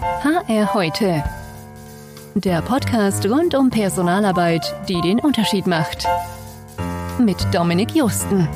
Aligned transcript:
HR 0.00 0.72
heute. 0.72 1.22
Der 2.34 2.62
Podcast 2.62 3.26
rund 3.26 3.54
um 3.54 3.68
Personalarbeit, 3.68 4.74
die 4.88 4.98
den 5.02 5.20
Unterschied 5.20 5.66
macht. 5.66 6.06
Mit 7.18 7.36
Dominik 7.52 7.94
Justen. 7.94 8.48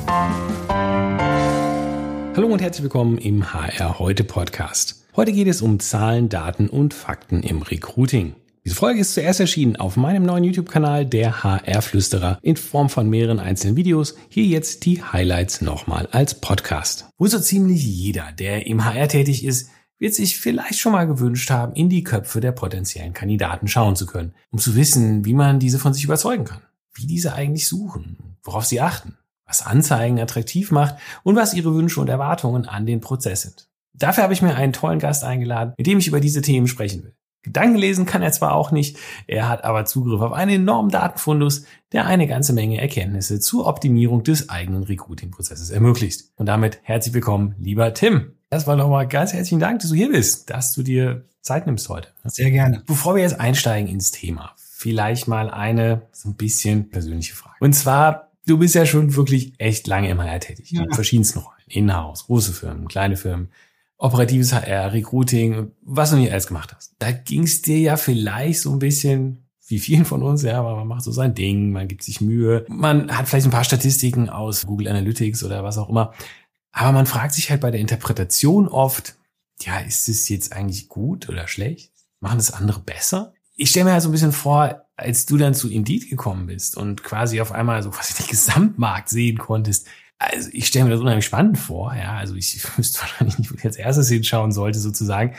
Hallo 2.35 2.47
und 2.47 2.63
herzlich 2.63 2.81
willkommen 2.81 3.19
im 3.19 3.53
HR 3.53 3.99
heute 3.99 4.23
Podcast. 4.23 5.05
Heute 5.15 5.33
geht 5.33 5.47
es 5.47 5.61
um 5.61 5.79
Zahlen, 5.79 6.29
Daten 6.29 6.67
und 6.67 6.95
Fakten 6.95 7.43
im 7.43 7.61
Recruiting. 7.61 8.33
Diese 8.65 8.75
Folge 8.75 9.01
ist 9.01 9.13
zuerst 9.13 9.39
erschienen 9.39 9.75
auf 9.75 9.97
meinem 9.97 10.23
neuen 10.23 10.45
YouTube-Kanal, 10.45 11.05
der 11.05 11.43
HR-Flüsterer, 11.43 12.39
in 12.41 12.57
Form 12.57 12.89
von 12.89 13.07
mehreren 13.07 13.39
einzelnen 13.39 13.77
Videos. 13.77 14.15
Hier 14.29 14.45
jetzt 14.45 14.83
die 14.85 15.03
Highlights 15.03 15.61
nochmal 15.61 16.07
als 16.11 16.41
Podcast. 16.41 17.05
Wo 17.19 17.27
so 17.27 17.37
ziemlich 17.37 17.85
jeder, 17.85 18.31
der 18.31 18.65
im 18.65 18.83
HR 18.83 19.07
tätig 19.07 19.45
ist, 19.45 19.69
wird 19.97 20.13
sich 20.13 20.37
vielleicht 20.37 20.79
schon 20.79 20.91
mal 20.91 21.07
gewünscht 21.07 21.49
haben, 21.49 21.73
in 21.73 21.89
die 21.89 22.03
Köpfe 22.03 22.41
der 22.41 22.51
potenziellen 22.51 23.13
Kandidaten 23.13 23.67
schauen 23.67 23.95
zu 23.95 24.05
können, 24.05 24.33
um 24.51 24.59
zu 24.59 24.75
wissen, 24.75 25.25
wie 25.25 25.33
man 25.33 25.59
diese 25.59 25.79
von 25.79 25.93
sich 25.93 26.03
überzeugen 26.03 26.45
kann, 26.45 26.61
wie 26.93 27.07
diese 27.07 27.33
eigentlich 27.33 27.67
suchen, 27.67 28.37
worauf 28.43 28.65
sie 28.65 28.81
achten, 28.81 29.17
was 29.45 29.65
Anzeigen 29.65 30.19
attraktiv 30.19 30.71
macht 30.71 30.95
und 31.23 31.35
was 31.35 31.53
ihre 31.53 31.73
Wünsche 31.73 32.01
und 32.01 32.09
Erwartungen 32.09 32.65
an 32.65 32.85
den 32.85 33.01
Prozess 33.01 33.43
sind. 33.43 33.69
Dafür 33.93 34.23
habe 34.23 34.33
ich 34.33 34.41
mir 34.41 34.55
einen 34.55 34.73
tollen 34.73 34.99
Gast 34.99 35.23
eingeladen, 35.23 35.73
mit 35.77 35.87
dem 35.87 35.99
ich 35.99 36.07
über 36.07 36.19
diese 36.19 36.41
Themen 36.41 36.67
sprechen 36.67 37.03
will. 37.03 37.15
Gedanken 37.45 37.77
lesen 37.77 38.07
kann 38.07 38.23
er 38.23 38.31
zwar 38.31 38.53
auch 38.53 38.71
nicht, 38.71 38.97
er 39.27 39.47
hat 39.47 39.63
aber 39.63 39.85
Zugriff 39.85 40.19
auf 40.19 40.33
einen 40.33 40.63
enormen 40.63 40.89
Datenfundus, 40.89 41.65
der 41.91 42.07
eine 42.07 42.25
ganze 42.25 42.53
Menge 42.53 42.81
Erkenntnisse 42.81 43.39
zur 43.39 43.67
Optimierung 43.67 44.23
des 44.23 44.49
eigenen 44.49 44.83
Recruiting-Prozesses 44.83 45.69
ermöglicht. 45.69 46.25
Und 46.37 46.47
damit 46.47 46.79
herzlich 46.81 47.13
willkommen, 47.13 47.53
lieber 47.59 47.93
Tim. 47.93 48.33
Erstmal 48.49 48.77
nochmal 48.77 49.07
ganz 49.07 49.31
herzlichen 49.33 49.59
Dank, 49.59 49.79
dass 49.79 49.91
du 49.91 49.95
hier 49.95 50.11
bist, 50.11 50.49
dass 50.49 50.73
du 50.73 50.81
dir 50.81 51.25
Zeit 51.41 51.67
nimmst 51.67 51.87
heute. 51.87 52.09
Sehr 52.23 52.49
gerne. 52.49 52.81
Bevor 52.87 53.13
wir 53.13 53.21
jetzt 53.21 53.39
einsteigen 53.39 53.87
ins 53.87 54.09
Thema, 54.09 54.55
vielleicht 54.57 55.27
mal 55.27 55.51
eine 55.51 56.01
so 56.11 56.29
ein 56.29 56.35
bisschen 56.35 56.89
persönliche 56.89 57.35
Frage. 57.35 57.57
Und 57.59 57.73
zwar, 57.73 58.31
du 58.47 58.57
bist 58.57 58.73
ja 58.73 58.87
schon 58.87 59.15
wirklich 59.15 59.53
echt 59.59 59.85
lange 59.85 60.09
im 60.09 60.19
HR 60.19 60.39
tätig, 60.39 60.71
ja. 60.71 60.81
in 60.81 60.93
verschiedensten 60.93 61.39
Rollen. 61.39 61.51
Inhouse, 61.67 62.25
große 62.25 62.53
Firmen, 62.53 62.87
kleine 62.87 63.17
Firmen 63.17 63.49
operatives 63.97 64.53
HR, 64.53 64.93
Recruiting, 64.93 65.71
was 65.81 66.11
du 66.11 66.17
nicht 66.17 66.31
alles 66.31 66.47
gemacht 66.47 66.73
hast. 66.75 66.95
Da 66.99 67.11
ging 67.11 67.43
es 67.43 67.61
dir 67.61 67.79
ja 67.79 67.97
vielleicht 67.97 68.61
so 68.61 68.71
ein 68.71 68.79
bisschen 68.79 69.45
wie 69.67 69.79
vielen 69.79 70.05
von 70.05 70.21
uns, 70.21 70.43
ja, 70.43 70.59
aber 70.59 70.75
man 70.75 70.87
macht 70.87 71.03
so 71.03 71.11
sein 71.11 71.33
Ding, 71.33 71.71
man 71.71 71.87
gibt 71.87 72.03
sich 72.03 72.21
Mühe, 72.21 72.65
man 72.67 73.15
hat 73.15 73.27
vielleicht 73.27 73.47
ein 73.47 73.51
paar 73.51 73.63
Statistiken 73.63 74.29
aus 74.29 74.65
Google 74.65 74.87
Analytics 74.89 75.43
oder 75.43 75.63
was 75.63 75.77
auch 75.77 75.89
immer. 75.89 76.13
Aber 76.71 76.91
man 76.91 77.05
fragt 77.05 77.33
sich 77.33 77.49
halt 77.49 77.61
bei 77.61 77.71
der 77.71 77.79
Interpretation 77.79 78.67
oft, 78.67 79.15
ja, 79.61 79.79
ist 79.79 80.09
es 80.09 80.29
jetzt 80.29 80.53
eigentlich 80.53 80.89
gut 80.89 81.29
oder 81.29 81.47
schlecht? 81.47 81.91
Machen 82.19 82.37
das 82.37 82.51
andere 82.51 82.81
besser? 82.81 83.33
Ich 83.55 83.69
stelle 83.69 83.85
mir 83.85 83.93
halt 83.93 84.03
so 84.03 84.09
ein 84.09 84.11
bisschen 84.11 84.33
vor, 84.33 84.85
als 84.97 85.25
du 85.25 85.37
dann 85.37 85.53
zu 85.53 85.69
Indeed 85.69 86.09
gekommen 86.09 86.47
bist 86.47 86.77
und 86.77 87.03
quasi 87.03 87.41
auf 87.41 87.51
einmal 87.51 87.81
so 87.81 87.89
quasi 87.89 88.13
den 88.13 88.27
Gesamtmarkt 88.27 89.09
sehen 89.09 89.37
konntest, 89.37 89.87
also 90.17 90.49
ich 90.51 90.67
stelle 90.67 90.85
mir 90.85 90.91
das 90.91 91.01
unheimlich 91.01 91.25
spannend 91.25 91.57
vor, 91.57 91.93
ja. 91.95 92.15
Also 92.15 92.35
ich 92.35 92.61
wüsste 92.77 93.01
wahrscheinlich 93.01 93.37
nicht, 93.37 93.51
wo 93.51 93.55
ich 93.55 93.65
als 93.65 93.77
erstes 93.77 94.09
hinschauen 94.09 94.51
sollte, 94.51 94.79
sozusagen. 94.79 95.35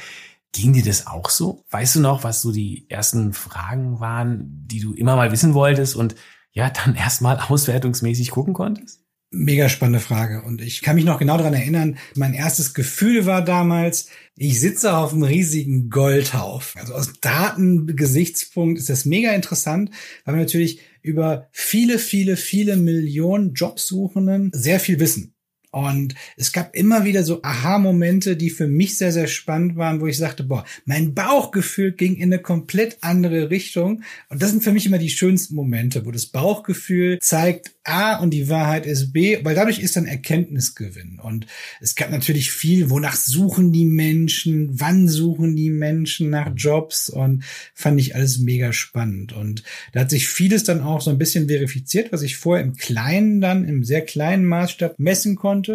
Ging 0.53 0.73
dir 0.73 0.85
das 0.85 1.07
auch 1.07 1.29
so? 1.29 1.65
Weißt 1.71 1.97
du 1.97 2.01
noch, 2.01 2.25
was 2.25 2.41
so 2.41 2.53
die 2.53 2.89
ersten 2.89 3.33
Fragen 3.33 4.01
waren, 4.01 4.65
die 4.67 4.81
du 4.81 4.95
immer 4.95 5.17
mal 5.17 5.33
wissen 5.33 5.55
wolltest 5.55 5.97
und 5.97 6.15
ja, 6.53 6.71
dann 6.71 6.95
erstmal 6.97 7.39
auswertungsmäßig 7.39 8.31
gucken 8.31 8.55
konntest? 8.55 9.01
Mega 9.31 9.69
spannende 9.69 9.99
Frage. 9.99 10.43
Und 10.43 10.63
ich 10.63 10.83
kann 10.83 10.95
mich 10.95 11.05
noch 11.05 11.19
genau 11.19 11.37
daran 11.37 11.53
erinnern, 11.53 11.99
mein 12.15 12.33
erstes 12.33 12.75
Gefühl 12.75 13.27
war 13.27 13.43
damals, 13.45 14.09
ich 14.37 14.61
sitze 14.61 14.97
auf 14.97 15.13
einem 15.13 15.25
riesigen 15.25 15.91
Goldhaufen. 15.91 16.81
Also 16.81 16.95
aus 16.95 17.13
Datengesichtspunkt 17.21 18.79
ist 18.79 18.89
das 18.89 19.05
mega 19.05 19.33
interessant, 19.33 19.91
weil 20.25 20.37
wir 20.37 20.43
natürlich 20.43 20.81
über 21.07 21.49
viele, 21.53 21.99
viele, 21.99 22.37
viele 22.37 22.77
Millionen 22.77 23.55
Jobsuchenden 23.55 24.51
sehr 24.53 24.81
viel 24.81 24.99
wissen. 24.99 25.36
Und 25.71 26.15
es 26.37 26.53
gab 26.53 26.75
immer 26.75 27.05
wieder 27.05 27.23
so 27.23 27.43
Aha-Momente, 27.43 28.37
die 28.37 28.51
für 28.51 28.67
mich 28.67 28.97
sehr, 28.97 29.13
sehr 29.13 29.27
spannend 29.27 29.77
waren, 29.77 30.01
wo 30.01 30.07
ich 30.07 30.17
sagte, 30.17 30.45
boah, 30.45 30.65
mein 30.85 31.15
Bauchgefühl 31.15 31.93
ging 31.93 32.17
in 32.17 32.33
eine 32.33 32.41
komplett 32.41 32.99
andere 33.03 33.51
Richtung. 33.51 34.03
Und 34.29 34.43
das 34.43 34.51
sind 34.51 34.65
für 34.65 34.73
mich 34.73 34.87
immer 34.87 34.99
die 34.99 35.11
schönsten 35.11 35.55
Momente, 35.55 36.07
wo 36.07 36.11
das 36.11 36.27
Bauchgefühl 36.27 37.19
zeigt, 37.21 37.73
A 37.87 38.17
und 38.17 38.31
die 38.31 38.49
Wahrheit 38.49 38.85
ist 38.85 39.13
B, 39.13 39.39
weil 39.45 39.55
dadurch 39.55 39.79
ist 39.79 39.97
dann 39.97 40.07
Erkenntnisgewinn. 40.07 41.21
Und 41.23 41.47
es 41.81 41.95
gab 41.95 42.11
natürlich 42.11 42.51
viel, 42.51 42.91
wonach 42.91 43.15
suchen 43.15 43.73
die 43.73 43.85
Menschen, 43.85 44.81
wann 44.81 45.09
suchen 45.09 45.55
die 45.55 45.71
Menschen 45.71 46.31
nach 46.31 46.53
Jobs 46.57 47.09
und 47.09 47.45
fand 47.75 48.01
ich 48.01 48.15
alles 48.15 48.39
mega 48.39 48.73
spannend. 48.73 49.33
Und 49.33 49.63
da 49.93 50.01
hat 50.01 50.11
sich 50.11 50.29
vieles 50.29 50.65
dann 50.65 50.81
auch 50.81 51.01
so 51.01 51.11
ein 51.11 51.19
bisschen 51.19 51.49
verifiziert, 51.49 52.13
was 52.13 52.23
ich 52.23 52.37
vorher 52.37 52.65
im 52.65 52.77
Kleinen 52.77 53.41
dann, 53.41 53.65
im 53.65 53.85
sehr 53.85 54.03
kleinen 54.03 54.47
Maßstab 54.47 54.99
messen 54.99 55.37
konnte. 55.37 55.66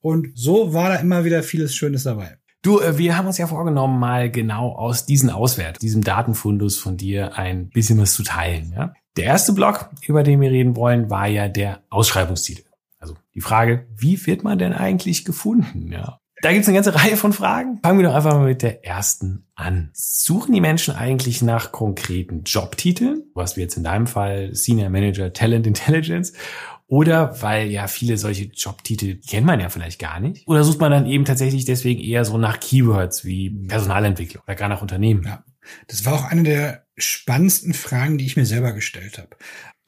Und 0.00 0.28
so 0.34 0.72
war 0.72 0.90
da 0.90 0.96
immer 0.96 1.24
wieder 1.24 1.42
vieles 1.42 1.74
Schönes 1.74 2.04
dabei. 2.04 2.38
Du, 2.62 2.80
äh, 2.80 2.98
wir 2.98 3.16
haben 3.16 3.26
uns 3.26 3.38
ja 3.38 3.46
vorgenommen, 3.46 3.98
mal 3.98 4.30
genau 4.30 4.72
aus 4.72 5.06
diesen 5.06 5.30
Auswertungen, 5.30 5.80
diesem 5.80 6.02
Datenfundus 6.02 6.78
von 6.78 6.96
dir 6.96 7.38
ein 7.38 7.68
bisschen 7.68 8.00
was 8.00 8.14
zu 8.14 8.22
teilen. 8.22 8.72
Ja? 8.74 8.92
Der 9.16 9.26
erste 9.26 9.52
Block, 9.52 9.90
über 10.06 10.22
den 10.22 10.40
wir 10.40 10.50
reden 10.50 10.76
wollen, 10.76 11.08
war 11.08 11.26
ja 11.26 11.48
der 11.48 11.82
Ausschreibungstitel. 11.90 12.64
Also 12.98 13.14
die 13.34 13.40
Frage, 13.40 13.86
wie 13.94 14.26
wird 14.26 14.42
man 14.42 14.58
denn 14.58 14.72
eigentlich 14.72 15.24
gefunden? 15.24 15.92
Ja. 15.92 16.20
Da 16.42 16.52
gibt's 16.52 16.68
eine 16.68 16.74
ganze 16.74 16.94
Reihe 17.02 17.16
von 17.16 17.32
Fragen. 17.32 17.78
Fangen 17.82 17.98
wir 17.98 18.06
doch 18.08 18.14
einfach 18.14 18.34
mal 18.34 18.46
mit 18.46 18.62
der 18.62 18.84
ersten 18.84 19.46
an. 19.54 19.90
Suchen 19.92 20.52
die 20.52 20.60
Menschen 20.60 20.94
eigentlich 20.94 21.42
nach 21.42 21.72
konkreten 21.72 22.42
Jobtiteln, 22.44 23.24
was 23.34 23.56
wir 23.56 23.62
jetzt 23.62 23.76
in 23.76 23.84
deinem 23.84 24.06
Fall 24.06 24.54
Senior 24.54 24.90
Manager 24.90 25.32
Talent 25.32 25.66
Intelligence, 25.66 26.32
oder 26.88 27.42
weil 27.42 27.70
ja 27.70 27.88
viele 27.88 28.16
solche 28.16 28.44
Jobtitel 28.44 29.20
kennt 29.26 29.46
man 29.46 29.60
ja 29.60 29.68
vielleicht 29.68 29.98
gar 29.98 30.20
nicht. 30.20 30.46
Oder 30.46 30.62
sucht 30.62 30.80
man 30.80 30.92
dann 30.92 31.06
eben 31.06 31.24
tatsächlich 31.24 31.64
deswegen 31.64 32.00
eher 32.00 32.24
so 32.24 32.38
nach 32.38 32.60
Keywords 32.60 33.24
wie 33.24 33.50
Personalentwicklung 33.50 34.42
oder 34.44 34.54
gar 34.54 34.68
nach 34.68 34.82
Unternehmen? 34.82 35.24
Ja. 35.24 35.44
Das 35.88 36.04
war 36.04 36.14
auch 36.14 36.24
eine 36.24 36.44
der 36.44 36.86
spannendsten 36.96 37.74
Fragen, 37.74 38.18
die 38.18 38.26
ich 38.26 38.36
mir 38.36 38.46
selber 38.46 38.72
gestellt 38.72 39.18
habe. 39.18 39.30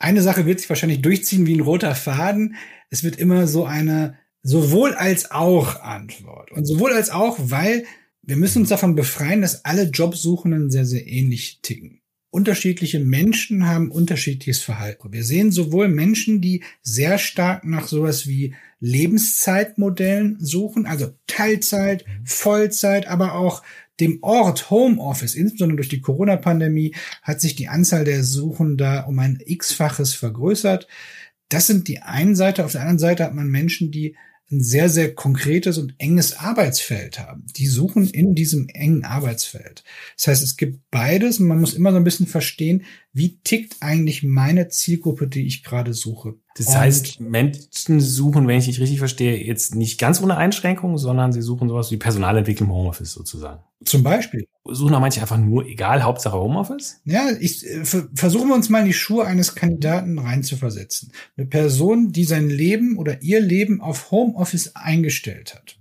Eine 0.01 0.23
Sache 0.23 0.47
wird 0.47 0.61
sich 0.61 0.69
wahrscheinlich 0.69 1.03
durchziehen 1.03 1.47
wie 1.47 1.55
ein 1.55 1.61
roter 1.61 1.95
Faden. 1.95 2.57
Es 2.91 3.05
wird 3.05 3.17
immer 3.17 3.47
so 3.47 3.65
eine 3.65 4.19
sowohl 4.43 4.95
als 4.95 5.31
auch 5.31 5.81
Antwort. 5.81 6.53
Und 6.53 6.65
sowohl 6.65 6.93
als 6.93 7.11
auch, 7.11 7.37
weil 7.39 7.85
wir 8.23 8.37
müssen 8.37 8.63
uns 8.63 8.69
davon 8.69 8.95
befreien, 8.95 9.41
dass 9.41 9.65
alle 9.65 9.85
Jobsuchenden 9.85 10.71
sehr, 10.71 10.85
sehr 10.85 11.07
ähnlich 11.07 11.61
ticken. 11.63 11.98
Unterschiedliche 12.31 13.01
Menschen 13.01 13.67
haben 13.67 13.91
unterschiedliches 13.91 14.63
Verhalten. 14.63 15.13
Wir 15.13 15.25
sehen 15.25 15.51
sowohl 15.51 15.89
Menschen, 15.89 16.43
die 16.43 16.63
sehr 16.83 17.17
stark 17.17 17.65
nach 17.65 17.89
sowas 17.89 18.27
wie 18.27 18.55
Lebenszeitmodellen 18.81 20.37
suchen, 20.39 20.85
also 20.85 21.15
Teilzeit, 21.27 22.05
Vollzeit, 22.25 23.07
aber 23.07 23.35
auch 23.35 23.63
dem 23.99 24.19
Ort 24.23 24.71
Homeoffice, 24.71 25.35
insbesondere 25.35 25.77
durch 25.77 25.89
die 25.89 26.03
Corona-Pandemie, 26.03 26.95
hat 27.23 27.41
sich 27.41 27.57
die 27.57 27.69
Anzahl 27.69 28.05
der 28.05 28.23
Suchen 28.23 28.77
da 28.77 29.01
um 29.01 29.19
ein 29.19 29.39
x-faches 29.45 30.15
vergrößert. 30.15 30.87
Das 31.49 31.67
sind 31.67 31.89
die 31.89 32.01
einen 32.01 32.37
Seite. 32.37 32.65
Auf 32.65 32.73
der 32.73 32.83
anderen 32.83 32.99
Seite 32.99 33.25
hat 33.25 33.35
man 33.35 33.49
Menschen, 33.49 33.91
die 33.91 34.17
ein 34.51 34.63
sehr, 34.63 34.89
sehr 34.89 35.15
konkretes 35.15 35.77
und 35.77 35.95
enges 35.99 36.39
Arbeitsfeld 36.39 37.19
haben. 37.19 37.47
Die 37.57 37.67
suchen 37.67 38.09
in 38.09 38.35
diesem 38.35 38.69
engen 38.69 39.05
Arbeitsfeld. 39.05 39.85
Das 40.17 40.29
heißt, 40.29 40.43
es 40.43 40.57
gibt 40.57 40.91
beides 40.91 41.39
und 41.39 41.47
man 41.47 41.61
muss 41.61 41.75
immer 41.75 41.91
so 41.91 41.99
ein 41.99 42.05
bisschen 42.05 42.27
verstehen, 42.27 42.85
wie 43.19 43.39
tickt 43.43 43.77
eigentlich 43.81 44.23
meine 44.23 44.69
Zielgruppe, 44.69 45.27
die 45.27 45.47
ich 45.47 45.65
gerade 45.65 45.93
suche. 45.93 46.37
Das 46.57 46.75
heißt, 46.75 47.21
Menschen 47.21 48.01
suchen, 48.01 48.49
wenn 48.49 48.59
ich 48.59 48.65
dich 48.65 48.81
richtig 48.81 48.99
verstehe, 48.99 49.45
jetzt 49.45 49.75
nicht 49.75 50.01
ganz 50.01 50.21
ohne 50.21 50.37
Einschränkungen, 50.37 50.99
sondern 50.99 51.33
sie 51.33 51.43
suchen 51.43 51.69
sowas 51.69 51.91
wie 51.91 51.99
Personalentwicklung 51.99 52.69
im 52.69 52.75
Homeoffice 52.75 53.13
sozusagen. 53.13 53.63
Zum 53.85 54.03
Beispiel. 54.03 54.47
Suchen 54.65 54.95
auch 54.95 55.01
manche 55.01 55.21
einfach 55.21 55.39
nur 55.39 55.67
egal, 55.67 56.03
Hauptsache 56.03 56.37
Homeoffice? 56.37 57.01
Ja, 57.05 57.29
ich 57.39 57.65
äh, 57.65 57.85
versuchen 57.85 58.49
wir 58.49 58.55
uns 58.55 58.69
mal 58.69 58.81
in 58.81 58.87
die 58.87 58.93
Schuhe 58.93 59.25
eines 59.25 59.55
Kandidaten 59.55 60.19
reinzuversetzen. 60.19 61.13
Eine 61.37 61.47
Person, 61.47 62.13
die 62.13 62.25
sein 62.25 62.49
Leben 62.49 62.99
oder 62.99 63.23
ihr 63.23 63.41
Leben 63.41 63.81
auf 63.81 64.11
Homeoffice 64.11 64.75
eingestellt 64.75 65.55
hat. 65.55 65.79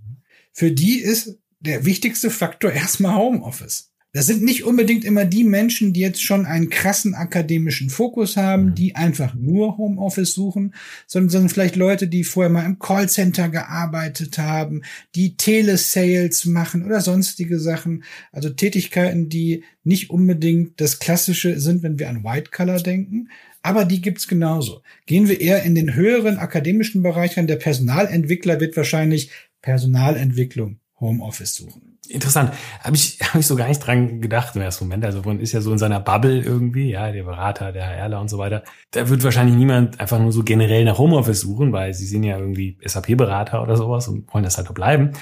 Für 0.53 0.71
die 0.71 1.00
ist 1.00 1.39
der 1.59 1.85
wichtigste 1.85 2.29
Faktor 2.29 2.71
erstmal 2.71 3.15
Homeoffice. 3.15 3.91
Das 4.13 4.25
sind 4.25 4.42
nicht 4.42 4.63
unbedingt 4.63 5.04
immer 5.04 5.25
die 5.25 5.44
Menschen, 5.44 5.94
die 5.94 6.00
jetzt 6.00 6.24
schon 6.24 6.45
einen 6.45 6.69
krassen 6.69 7.13
akademischen 7.13 7.89
Fokus 7.89 8.38
haben, 8.38 8.68
mhm. 8.68 8.75
die 8.75 8.95
einfach 8.95 9.36
nur 9.36 9.77
Homeoffice 9.77 10.33
suchen, 10.33 10.74
sondern 11.06 11.30
sind 11.30 11.51
vielleicht 11.51 11.75
Leute, 11.75 12.07
die 12.07 12.24
vorher 12.24 12.50
mal 12.50 12.65
im 12.65 12.80
Callcenter 12.80 13.50
gearbeitet 13.50 14.38
haben, 14.38 14.81
die 15.13 15.36
Telesales 15.36 16.45
machen 16.45 16.86
oder 16.86 17.01
sonstige 17.01 17.59
Sachen. 17.59 18.04
Also 18.31 18.50
Tätigkeiten, 18.50 19.30
die 19.30 19.63
nicht 19.83 20.09
unbedingt 20.09 20.80
das 20.80 21.00
Klassische 21.00 21.59
sind, 21.59 21.83
wenn 21.83 22.00
wir 22.00 22.09
an 22.09 22.24
White 22.24 22.51
Color 22.51 22.80
denken. 22.80 23.30
Aber 23.62 23.83
die 23.83 24.01
gibt's 24.01 24.27
genauso. 24.27 24.81
Gehen 25.06 25.27
wir 25.27 25.42
eher 25.42 25.63
in 25.63 25.75
den 25.75 25.94
höheren 25.94 26.38
akademischen 26.38 27.04
Bereich 27.04 27.38
rein. 27.38 27.48
Der 27.48 27.57
Personalentwickler 27.57 28.59
wird 28.62 28.77
wahrscheinlich 28.77 29.30
Personalentwicklung 29.62 30.80
Homeoffice 31.00 31.56
suchen. 31.56 31.86
Interessant. 32.09 32.53
Habe 32.81 32.95
ich, 32.95 33.19
hab 33.21 33.35
ich 33.35 33.47
so 33.47 33.55
gar 33.55 33.67
nicht 33.67 33.79
dran 33.79 34.21
gedacht 34.21 34.55
im 34.55 34.61
ersten 34.61 34.85
Moment. 34.85 35.05
Also 35.05 35.21
man 35.21 35.39
ist 35.39 35.51
ja 35.51 35.61
so 35.61 35.71
in 35.71 35.77
seiner 35.77 35.99
Bubble 35.99 36.41
irgendwie, 36.41 36.91
ja, 36.91 37.11
der 37.11 37.23
Berater, 37.23 37.71
der 37.71 37.88
HRler 37.88 38.21
und 38.21 38.29
so 38.29 38.38
weiter. 38.38 38.63
Da 38.91 39.09
wird 39.09 39.23
wahrscheinlich 39.23 39.55
niemand 39.55 39.99
einfach 39.99 40.19
nur 40.19 40.31
so 40.31 40.44
generell 40.44 40.85
nach 40.85 40.97
Homeoffice 40.97 41.41
suchen, 41.41 41.73
weil 41.73 41.94
sie 41.94 42.05
sind 42.05 42.23
ja 42.23 42.38
irgendwie 42.38 42.77
SAP-Berater 42.83 43.61
oder 43.61 43.77
sowas 43.77 44.07
und 44.07 44.33
wollen 44.33 44.44
das 44.44 44.57
halt 44.57 44.69
auch 44.69 44.73
bleiben. 44.73 45.13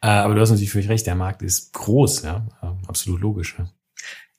Äh, 0.00 0.08
aber 0.08 0.34
du 0.34 0.40
hast 0.40 0.50
natürlich 0.50 0.70
völlig 0.70 0.88
recht, 0.88 1.06
der 1.06 1.16
Markt 1.16 1.42
ist 1.42 1.72
groß, 1.72 2.22
ja, 2.22 2.46
absolut 2.86 3.20
logisch. 3.20 3.56
Ja. 3.58 3.68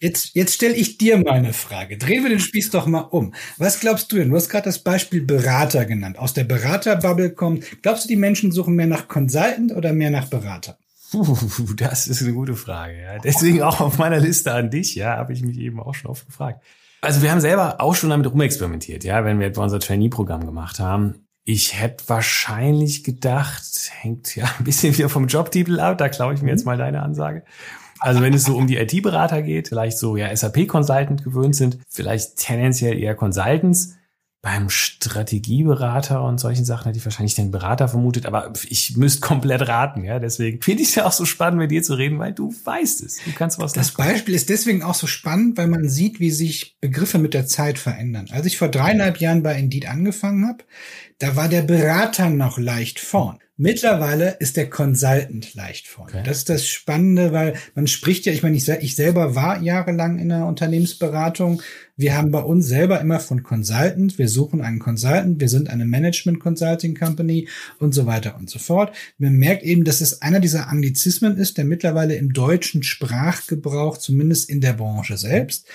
Jetzt, 0.02 0.34
jetzt 0.34 0.54
stelle 0.54 0.76
ich 0.76 0.98
dir 0.98 1.18
mal 1.18 1.34
eine 1.34 1.52
Frage. 1.52 1.98
Drehen 1.98 2.24
wir 2.24 2.30
den 2.30 2.40
Spieß 2.40 2.70
doch 2.70 2.86
mal 2.86 3.02
um. 3.02 3.34
Was 3.58 3.82
glaubst 3.82 4.10
du 4.12 4.16
denn? 4.16 4.30
Du 4.30 4.36
hast 4.38 4.48
gerade 4.48 4.64
das 4.64 4.80
Beispiel 4.80 5.22
Berater 5.22 5.86
genannt. 5.86 6.18
Aus 6.18 6.34
der 6.34 6.46
Beraterbubble 6.46 7.34
kommt. 7.34 7.66
Glaubst 7.82 8.06
du, 8.06 8.08
die 8.08 8.16
Menschen 8.16 8.54
suchen 8.54 8.76
mehr 8.76 8.88
nach 8.88 9.10
Consultant 9.10 9.74
oder 9.74 9.92
mehr 9.92 10.10
nach 10.10 10.28
Berater? 10.28 10.78
Puh, 11.12 11.38
das 11.76 12.08
ist 12.08 12.22
eine 12.22 12.34
gute 12.34 12.56
Frage. 12.56 13.02
Ja. 13.02 13.20
Deswegen 13.20 13.62
auch 13.64 13.80
auf 13.80 13.98
meiner 13.98 14.20
Liste 14.20 14.54
an 14.54 14.70
dich, 14.70 14.96
ja, 14.96 15.18
habe 15.18 15.34
ich 15.34 15.42
mich 15.42 15.58
eben 15.58 15.80
auch 15.80 15.96
schon 15.96 16.12
oft 16.12 16.26
gefragt. 16.26 16.64
Also 17.02 17.22
wir 17.22 17.32
haben 17.32 17.40
selber 17.40 17.80
auch 17.80 17.96
schon 17.96 18.10
damit 18.10 18.30
rumexperimentiert, 18.30 19.04
ja, 19.04 19.24
wenn 19.24 19.40
wir 19.40 19.48
etwa 19.48 19.64
unser 19.64 19.80
Trainee-Programm 19.80 20.46
gemacht 20.46 20.80
haben. 20.80 21.26
Ich 21.46 21.80
hätte 21.80 22.04
wahrscheinlich 22.08 23.04
gedacht, 23.04 23.64
hängt 24.02 24.36
ja 24.36 24.46
ein 24.60 24.66
bisschen 24.66 24.96
wieder 24.98 25.10
vom 25.10 25.28
Jobtitel 25.28 25.80
ab, 25.80 25.98
da 25.98 26.10
klaue 26.10 26.34
ich 26.34 26.42
mir 26.42 26.52
jetzt 26.52 26.62
mhm. 26.62 26.72
mal 26.72 26.78
deine 26.78 27.02
Ansage. 27.02 27.44
Also 28.00 28.22
wenn 28.22 28.34
es 28.34 28.46
so 28.46 28.56
um 28.56 28.68
die 28.68 28.78
IT-Berater 28.78 29.42
geht, 29.42 29.70
vielleicht 29.70 29.98
so 29.98 30.16
ja 30.16 30.34
SAP-Consultant 30.34 31.24
gewöhnt 31.24 31.56
sind, 31.56 31.80
vielleicht 31.90 32.38
tendenziell 32.38 32.98
eher 32.98 33.16
Consultants. 33.16 33.96
Beim 34.42 34.70
Strategieberater 34.70 36.24
und 36.24 36.40
solchen 36.40 36.64
Sachen 36.64 36.86
hätte 36.86 36.98
ich 36.98 37.06
wahrscheinlich 37.06 37.36
den 37.36 37.52
Berater 37.52 37.90
vermutet, 37.90 38.26
aber 38.26 38.54
ich 38.70 38.96
müsste 38.96 39.20
komplett 39.20 39.68
raten, 39.68 40.06
ja. 40.06 40.20
Deswegen 40.20 40.62
finde 40.62 40.84
ich 40.84 40.90
es 40.90 40.96
ja 40.96 41.06
auch 41.06 41.12
so 41.12 41.26
spannend, 41.26 41.60
mit 41.60 41.72
dir 41.72 41.84
zu 41.84 41.96
reden, 41.96 42.20
weil 42.20 42.32
du 42.32 42.54
weißt 42.64 43.04
es. 43.04 43.18
Du 43.26 43.34
kannst 43.34 43.60
was. 43.60 43.74
Das 43.74 43.92
Beispiel 43.92 44.34
ist 44.34 44.48
deswegen 44.48 44.82
auch 44.82 44.96
so 44.96 45.08
spannend, 45.08 45.58
weil 45.58 45.68
man 45.68 45.90
sieht, 45.90 46.22
wie 46.22 46.32
sich 46.32 46.78
Begriffe 46.80 47.18
mit 47.18 47.34
der 47.34 47.48
Zeit 47.48 47.78
verändern. 47.78 48.28
Als 48.32 48.46
ich 48.46 48.58
vor 48.58 48.70
dreieinhalb 48.70 49.20
Jahren 49.20 49.44
bei 49.44 49.60
Indeed 49.60 49.90
angefangen 49.90 50.48
habe, 50.48 50.64
da 51.18 51.36
war 51.36 51.50
der 51.50 51.64
Berater 51.64 52.30
noch 52.30 52.58
leicht 52.58 53.00
vorn. 53.02 53.40
Mittlerweile 53.62 54.38
ist 54.40 54.56
der 54.56 54.70
Consultant 54.70 55.54
leicht 55.54 55.86
vorne. 55.86 56.14
Okay. 56.14 56.24
Das 56.26 56.38
ist 56.38 56.48
das 56.48 56.66
Spannende, 56.66 57.34
weil 57.34 57.56
man 57.76 57.88
spricht 57.88 58.26
ja, 58.26 58.32
ich 58.32 58.42
meine, 58.42 58.56
ich, 58.56 58.70
ich 58.70 58.96
selber 58.96 59.36
war 59.36 59.62
jahrelang 59.62 60.18
in 60.18 60.30
der 60.30 60.46
Unternehmensberatung. 60.46 61.62
Wir 61.98 62.16
haben 62.16 62.32
bei 62.32 62.40
uns 62.40 62.68
selber 62.68 63.02
immer 63.02 63.20
von 63.20 63.44
Consultant, 63.44 64.18
wir 64.18 64.30
suchen 64.30 64.62
einen 64.62 64.80
Consultant, 64.80 65.42
wir 65.42 65.50
sind 65.50 65.70
eine 65.70 65.84
Management 65.84 66.40
Consulting 66.40 66.96
Company 66.96 67.50
und 67.80 67.94
so 67.94 68.06
weiter 68.06 68.38
und 68.38 68.50
so 68.50 68.60
fort. 68.60 68.96
Man 69.18 69.34
merkt 69.34 69.64
eben, 69.64 69.84
dass 69.84 70.00
es 70.00 70.22
einer 70.22 70.40
dieser 70.40 70.70
Anglizismen 70.70 71.36
ist, 71.36 71.58
der 71.58 71.66
mittlerweile 71.66 72.16
im 72.16 72.32
deutschen 72.32 72.82
Sprachgebrauch, 72.82 73.98
zumindest 73.98 74.50
in 74.50 74.62
der 74.62 74.72
Branche 74.72 75.18
selbst, 75.18 75.68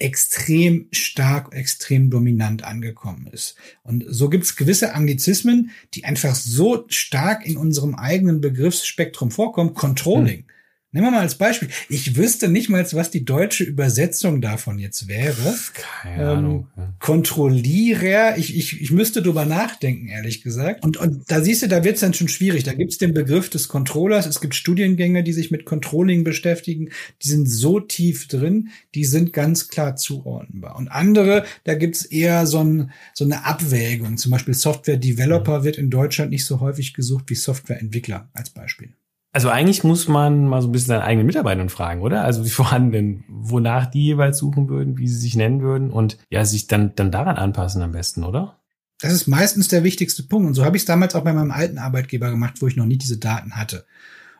extrem 0.00 0.86
stark, 0.90 1.54
extrem 1.54 2.10
dominant 2.10 2.64
angekommen 2.64 3.28
ist. 3.28 3.54
Und 3.82 4.04
so 4.08 4.28
gibt 4.28 4.44
es 4.44 4.56
gewisse 4.56 4.94
Anglizismen, 4.94 5.70
die 5.94 6.04
einfach 6.04 6.34
so 6.34 6.84
stark 6.88 7.46
in 7.46 7.56
unserem 7.56 7.94
eigenen 7.94 8.40
Begriffsspektrum 8.40 9.30
vorkommen. 9.30 9.74
Controlling. 9.74 10.40
Hm. 10.40 10.44
Nehmen 10.92 11.06
wir 11.06 11.10
mal 11.12 11.20
als 11.20 11.36
Beispiel. 11.36 11.68
Ich 11.88 12.16
wüsste 12.16 12.48
nicht 12.48 12.68
mal, 12.68 12.84
was 12.92 13.12
die 13.12 13.24
deutsche 13.24 13.62
Übersetzung 13.62 14.40
davon 14.40 14.80
jetzt 14.80 15.06
wäre. 15.06 15.54
Keine 15.74 16.22
ähm, 16.22 16.28
Ahnung. 16.28 16.68
Kontrollierer. 16.98 18.36
Ich, 18.38 18.56
ich, 18.56 18.80
ich 18.80 18.90
müsste 18.90 19.22
drüber 19.22 19.44
nachdenken, 19.44 20.08
ehrlich 20.08 20.42
gesagt. 20.42 20.82
Und, 20.82 20.96
und 20.96 21.30
da 21.30 21.42
siehst 21.42 21.62
du, 21.62 21.68
da 21.68 21.84
wird 21.84 21.94
es 21.94 22.00
dann 22.00 22.12
schon 22.12 22.26
schwierig. 22.26 22.64
Da 22.64 22.72
gibt 22.72 22.90
es 22.90 22.98
den 22.98 23.14
Begriff 23.14 23.48
des 23.48 23.68
Controllers. 23.68 24.26
Es 24.26 24.40
gibt 24.40 24.56
Studiengänge, 24.56 25.22
die 25.22 25.32
sich 25.32 25.52
mit 25.52 25.64
Controlling 25.64 26.24
beschäftigen. 26.24 26.88
Die 27.22 27.28
sind 27.28 27.48
so 27.48 27.78
tief 27.78 28.26
drin, 28.26 28.70
die 28.96 29.04
sind 29.04 29.32
ganz 29.32 29.68
klar 29.68 29.94
zuordnenbar. 29.94 30.74
Und 30.74 30.88
andere, 30.88 31.44
da 31.62 31.74
gibt 31.74 31.94
es 31.94 32.04
eher 32.04 32.48
so, 32.48 32.64
ein, 32.64 32.90
so 33.14 33.24
eine 33.24 33.44
Abwägung. 33.44 34.16
Zum 34.16 34.32
Beispiel 34.32 34.54
Software 34.54 34.96
Developer 34.96 35.60
mhm. 35.60 35.64
wird 35.64 35.78
in 35.78 35.88
Deutschland 35.88 36.32
nicht 36.32 36.44
so 36.44 36.58
häufig 36.58 36.94
gesucht 36.94 37.26
wie 37.28 37.36
Softwareentwickler 37.36 38.28
als 38.32 38.50
Beispiel. 38.50 38.94
Also 39.32 39.48
eigentlich 39.48 39.84
muss 39.84 40.08
man 40.08 40.46
mal 40.48 40.60
so 40.60 40.68
ein 40.68 40.72
bisschen 40.72 40.88
seine 40.88 41.04
eigenen 41.04 41.26
Mitarbeitern 41.26 41.68
fragen, 41.68 42.02
oder? 42.02 42.24
Also 42.24 42.42
die 42.42 42.50
vorhandenen, 42.50 43.24
wonach 43.28 43.86
die 43.86 44.04
jeweils 44.04 44.38
suchen 44.38 44.68
würden, 44.68 44.98
wie 44.98 45.08
sie 45.08 45.18
sich 45.18 45.36
nennen 45.36 45.60
würden 45.60 45.90
und 45.90 46.18
ja, 46.30 46.44
sich 46.44 46.66
dann, 46.66 46.94
dann 46.96 47.10
daran 47.10 47.36
anpassen 47.36 47.82
am 47.82 47.92
besten, 47.92 48.24
oder? 48.24 48.56
Das 49.00 49.12
ist 49.12 49.28
meistens 49.28 49.68
der 49.68 49.82
wichtigste 49.82 50.22
Punkt. 50.22 50.48
Und 50.48 50.54
so 50.54 50.64
habe 50.64 50.76
ich 50.76 50.82
es 50.82 50.86
damals 50.86 51.14
auch 51.14 51.24
bei 51.24 51.32
meinem 51.32 51.52
alten 51.52 51.78
Arbeitgeber 51.78 52.30
gemacht, 52.30 52.60
wo 52.60 52.66
ich 52.66 52.76
noch 52.76 52.86
nie 52.86 52.98
diese 52.98 53.18
Daten 53.18 53.56
hatte. 53.56 53.86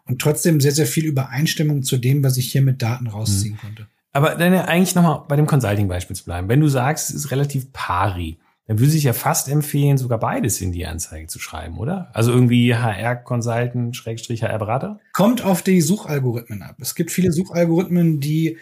Und 0.05 0.21
trotzdem 0.21 0.61
sehr, 0.61 0.73
sehr 0.73 0.87
viel 0.87 1.05
Übereinstimmung 1.05 1.83
zu 1.83 1.97
dem, 1.97 2.23
was 2.23 2.37
ich 2.37 2.51
hier 2.51 2.63
mit 2.63 2.83
Daten 2.83 3.07
rausziehen 3.07 3.55
hm. 3.55 3.61
konnte. 3.61 3.87
Aber 4.13 4.35
dann 4.35 4.53
ja 4.53 4.65
eigentlich 4.65 4.95
nochmal 4.95 5.23
bei 5.29 5.37
dem 5.37 5.47
Consulting-Beispiel 5.47 6.17
zu 6.17 6.25
bleiben. 6.25 6.49
Wenn 6.49 6.61
du 6.61 6.69
sagst, 6.69 7.11
es 7.11 7.17
ist 7.17 7.31
relativ 7.31 7.73
pari, 7.73 8.39
dann 8.71 8.79
würde 8.79 8.93
sich 8.93 9.03
ja 9.03 9.13
fast 9.13 9.49
empfehlen, 9.49 9.99
sogar 9.99 10.21
beides 10.21 10.61
in 10.61 10.71
die 10.71 10.87
Anzeige 10.87 11.27
zu 11.27 11.41
schreiben, 11.41 11.77
oder? 11.77 12.09
Also 12.13 12.31
irgendwie 12.31 12.73
HR-Consultant, 12.73 13.97
Schrägstrich 13.97 14.45
HR-Berater? 14.45 15.01
Kommt 15.13 15.45
auf 15.45 15.63
die 15.63 15.81
Suchalgorithmen 15.81 16.63
ab. 16.63 16.77
Es 16.79 16.95
gibt 16.95 17.11
viele 17.11 17.33
Suchalgorithmen, 17.33 18.21
die 18.21 18.59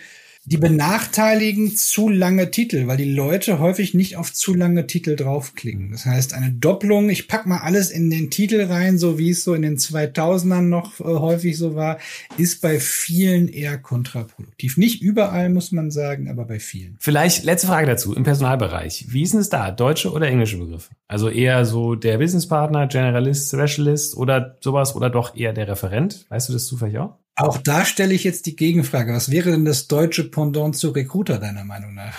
die 0.49 0.56
benachteiligen 0.56 1.77
zu 1.77 2.09
lange 2.09 2.50
Titel, 2.50 2.87
weil 2.87 2.97
die 2.97 3.12
Leute 3.12 3.59
häufig 3.59 3.93
nicht 3.93 4.17
auf 4.17 4.33
zu 4.33 4.55
lange 4.55 4.87
Titel 4.87 5.15
draufklicken. 5.15 5.91
Das 5.93 6.06
heißt, 6.06 6.33
eine 6.33 6.50
Doppelung, 6.53 7.11
ich 7.11 7.29
pack 7.29 7.47
mal 7.47 7.59
alles 7.59 7.91
in 7.91 8.09
den 8.09 8.31
Titel 8.31 8.62
rein, 8.62 8.97
so 8.97 9.19
wie 9.19 9.31
es 9.31 9.45
so 9.45 9.53
in 9.53 9.61
den 9.61 9.77
2000ern 9.77 10.62
noch 10.62 11.00
äh, 11.00 11.05
häufig 11.05 11.59
so 11.59 11.75
war, 11.75 11.99
ist 12.39 12.62
bei 12.62 12.81
vielen 12.81 13.49
eher 13.49 13.77
kontraproduktiv. 13.77 14.79
Nicht 14.79 15.03
überall, 15.03 15.50
muss 15.50 15.71
man 15.71 15.91
sagen, 15.91 16.31
aber 16.31 16.47
bei 16.47 16.61
vielen. 16.61 16.97
Vielleicht 16.99 17.44
letzte 17.44 17.67
Frage 17.67 17.87
dazu 17.87 18.15
im 18.15 18.23
Personalbereich. 18.23 19.06
Wie 19.09 19.23
ist 19.23 19.35
denn 19.35 19.41
es 19.41 19.51
da? 19.51 19.71
Deutsche 19.71 20.11
oder 20.11 20.29
englische 20.29 20.56
Begriffe? 20.56 20.91
Also 21.09 21.29
eher 21.29 21.67
so 21.67 21.94
der 21.94 22.19
Businesspartner, 22.19 22.87
Generalist, 22.87 23.49
Specialist 23.49 24.17
oder 24.17 24.56
sowas 24.61 24.97
oder 24.97 25.11
doch 25.11 25.37
eher 25.37 25.53
der 25.53 25.69
Referent? 25.69 26.25
Weißt 26.31 26.49
du 26.49 26.55
das 26.55 26.67
zufällig 26.67 26.99
auch? 26.99 27.19
Auch 27.38 27.56
da 27.58 27.85
stelle 27.85 28.14
ich 28.14 28.25
jetzt 28.25 28.46
die 28.46 28.56
Gegenfrage. 28.56 29.14
Was 29.14 29.31
wäre 29.31 29.52
denn 29.52 29.64
das 29.64 29.87
deutsche 29.87 30.29
Pendant 30.29 30.76
zu 30.76 30.90
Recruiter 30.90 31.38
deiner 31.38 31.64
Meinung 31.64 31.94
nach? 31.94 32.12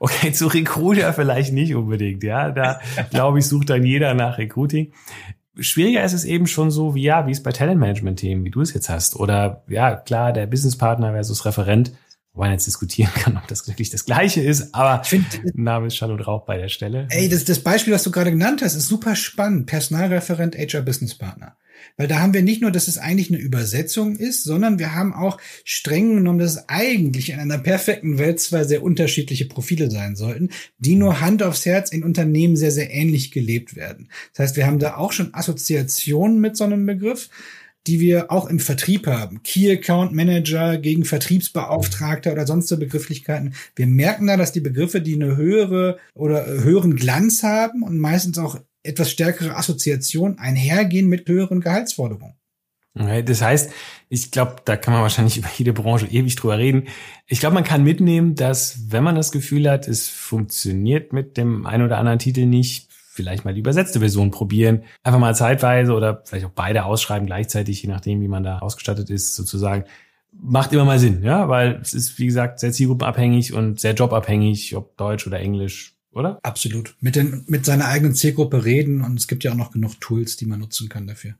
Okay, 0.00 0.32
zu 0.32 0.48
Recruiter 0.48 1.12
vielleicht 1.12 1.52
nicht 1.52 1.76
unbedingt, 1.76 2.24
ja. 2.24 2.50
Da 2.50 2.80
glaube 3.10 3.38
ich, 3.38 3.46
sucht 3.46 3.70
dann 3.70 3.84
jeder 3.84 4.14
nach 4.14 4.36
Recruiting. 4.36 4.92
Schwieriger 5.58 6.02
ist 6.02 6.12
es 6.12 6.24
eben 6.24 6.48
schon 6.48 6.72
so, 6.72 6.96
wie 6.96 7.02
ja, 7.02 7.28
wie 7.28 7.30
es 7.30 7.42
bei 7.42 7.52
Talentmanagement-Themen, 7.52 8.44
wie 8.44 8.50
du 8.50 8.62
es 8.62 8.74
jetzt 8.74 8.88
hast. 8.88 9.14
Oder 9.14 9.62
ja, 9.68 9.94
klar, 9.94 10.32
der 10.32 10.48
Businesspartner 10.48 11.12
versus 11.12 11.46
Referent, 11.46 11.92
wo 12.32 12.40
man 12.40 12.50
jetzt 12.50 12.66
diskutieren 12.66 13.12
kann, 13.14 13.36
ob 13.36 13.46
das 13.46 13.68
wirklich 13.68 13.90
das 13.90 14.04
Gleiche 14.04 14.42
ist, 14.42 14.74
aber 14.74 15.02
ich 15.04 15.08
find, 15.08 15.56
Name 15.56 15.86
ist 15.86 15.96
Schall 15.96 16.10
und 16.10 16.26
Rauch 16.26 16.44
bei 16.44 16.56
der 16.56 16.68
Stelle. 16.68 17.06
Ey, 17.10 17.28
das, 17.28 17.44
das 17.44 17.60
Beispiel, 17.60 17.94
was 17.94 18.02
du 18.02 18.10
gerade 18.10 18.32
genannt 18.32 18.60
hast, 18.62 18.74
ist 18.74 18.88
super 18.88 19.14
spannend. 19.14 19.66
Personalreferent, 19.66 20.56
HR 20.58 20.82
Business 20.82 21.14
Partner. 21.14 21.56
Weil 21.96 22.08
da 22.08 22.20
haben 22.20 22.34
wir 22.34 22.42
nicht 22.42 22.62
nur, 22.62 22.70
dass 22.70 22.88
es 22.88 22.98
eigentlich 22.98 23.30
eine 23.30 23.40
Übersetzung 23.40 24.16
ist, 24.16 24.44
sondern 24.44 24.78
wir 24.78 24.94
haben 24.94 25.12
auch 25.12 25.38
streng 25.64 26.16
genommen, 26.16 26.38
dass 26.38 26.56
es 26.56 26.68
eigentlich 26.68 27.30
in 27.30 27.38
einer 27.38 27.58
perfekten 27.58 28.18
Welt 28.18 28.40
zwei 28.40 28.64
sehr 28.64 28.82
unterschiedliche 28.82 29.46
Profile 29.46 29.90
sein 29.90 30.16
sollten, 30.16 30.50
die 30.78 30.96
nur 30.96 31.20
Hand 31.20 31.42
aufs 31.42 31.66
Herz 31.66 31.90
in 31.90 32.04
Unternehmen 32.04 32.56
sehr, 32.56 32.72
sehr 32.72 32.92
ähnlich 32.92 33.30
gelebt 33.30 33.76
werden. 33.76 34.08
Das 34.32 34.44
heißt, 34.44 34.56
wir 34.56 34.66
haben 34.66 34.78
da 34.78 34.96
auch 34.96 35.12
schon 35.12 35.34
Assoziationen 35.34 36.40
mit 36.40 36.56
so 36.56 36.64
einem 36.64 36.86
Begriff 36.86 37.28
die 37.86 38.00
wir 38.00 38.32
auch 38.32 38.48
im 38.48 38.60
Vertrieb 38.60 39.06
haben. 39.06 39.42
Key 39.42 39.70
Account 39.70 40.12
Manager 40.12 40.78
gegen 40.78 41.04
Vertriebsbeauftragter 41.04 42.32
oder 42.32 42.46
sonst 42.46 42.68
so 42.68 42.78
Begrifflichkeiten. 42.78 43.54
Wir 43.76 43.86
merken 43.86 44.26
da, 44.26 44.36
dass 44.36 44.52
die 44.52 44.60
Begriffe, 44.60 45.00
die 45.00 45.14
eine 45.14 45.36
höhere 45.36 45.98
oder 46.14 46.46
höheren 46.46 46.96
Glanz 46.96 47.42
haben 47.42 47.82
und 47.82 47.98
meistens 47.98 48.38
auch 48.38 48.58
etwas 48.84 49.10
stärkere 49.10 49.56
Assoziation 49.56 50.38
einhergehen 50.38 51.08
mit 51.08 51.28
höheren 51.28 51.60
Gehaltsforderungen. 51.60 52.36
Das 52.94 53.42
heißt, 53.42 53.72
ich 54.08 54.30
glaube, 54.30 54.56
da 54.64 54.76
kann 54.76 54.94
man 54.94 55.02
wahrscheinlich 55.02 55.36
über 55.38 55.48
jede 55.56 55.72
Branche 55.72 56.06
ewig 56.06 56.36
drüber 56.36 56.58
reden. 56.58 56.84
Ich 57.26 57.40
glaube, 57.40 57.54
man 57.54 57.64
kann 57.64 57.82
mitnehmen, 57.82 58.36
dass 58.36 58.92
wenn 58.92 59.02
man 59.02 59.16
das 59.16 59.32
Gefühl 59.32 59.68
hat, 59.68 59.88
es 59.88 60.08
funktioniert 60.08 61.12
mit 61.12 61.36
dem 61.36 61.66
einen 61.66 61.84
oder 61.84 61.98
anderen 61.98 62.20
Titel 62.20 62.46
nicht, 62.46 62.88
vielleicht 62.92 63.44
mal 63.44 63.54
die 63.54 63.60
übersetzte 63.60 64.00
Version 64.00 64.30
probieren. 64.30 64.84
Einfach 65.02 65.20
mal 65.20 65.34
zeitweise 65.34 65.92
oder 65.94 66.22
vielleicht 66.24 66.46
auch 66.46 66.50
beide 66.50 66.84
ausschreiben 66.84 67.26
gleichzeitig, 67.26 67.82
je 67.82 67.88
nachdem, 67.88 68.20
wie 68.20 68.28
man 68.28 68.44
da 68.44 68.58
ausgestattet 68.58 69.10
ist, 69.10 69.34
sozusagen. 69.34 69.84
Macht 70.32 70.72
immer 70.72 70.84
mal 70.84 70.98
Sinn, 70.98 71.22
ja, 71.22 71.48
weil 71.48 71.78
es 71.80 71.94
ist, 71.94 72.18
wie 72.18 72.26
gesagt, 72.26 72.58
sehr 72.58 72.72
zielgruppenabhängig 72.72 73.52
und 73.52 73.78
sehr 73.78 73.94
jobabhängig, 73.94 74.74
ob 74.74 74.96
Deutsch 74.96 75.28
oder 75.28 75.38
Englisch 75.38 75.93
oder? 76.14 76.38
Absolut. 76.42 76.96
Mit, 77.00 77.16
den, 77.16 77.44
mit 77.46 77.64
seiner 77.64 77.86
eigenen 77.86 78.14
Zielgruppe 78.14 78.64
reden 78.64 79.02
und 79.02 79.18
es 79.18 79.28
gibt 79.28 79.44
ja 79.44 79.52
auch 79.52 79.56
noch 79.56 79.72
genug 79.72 80.00
Tools, 80.00 80.36
die 80.36 80.46
man 80.46 80.60
nutzen 80.60 80.88
kann 80.88 81.06
dafür. 81.06 81.34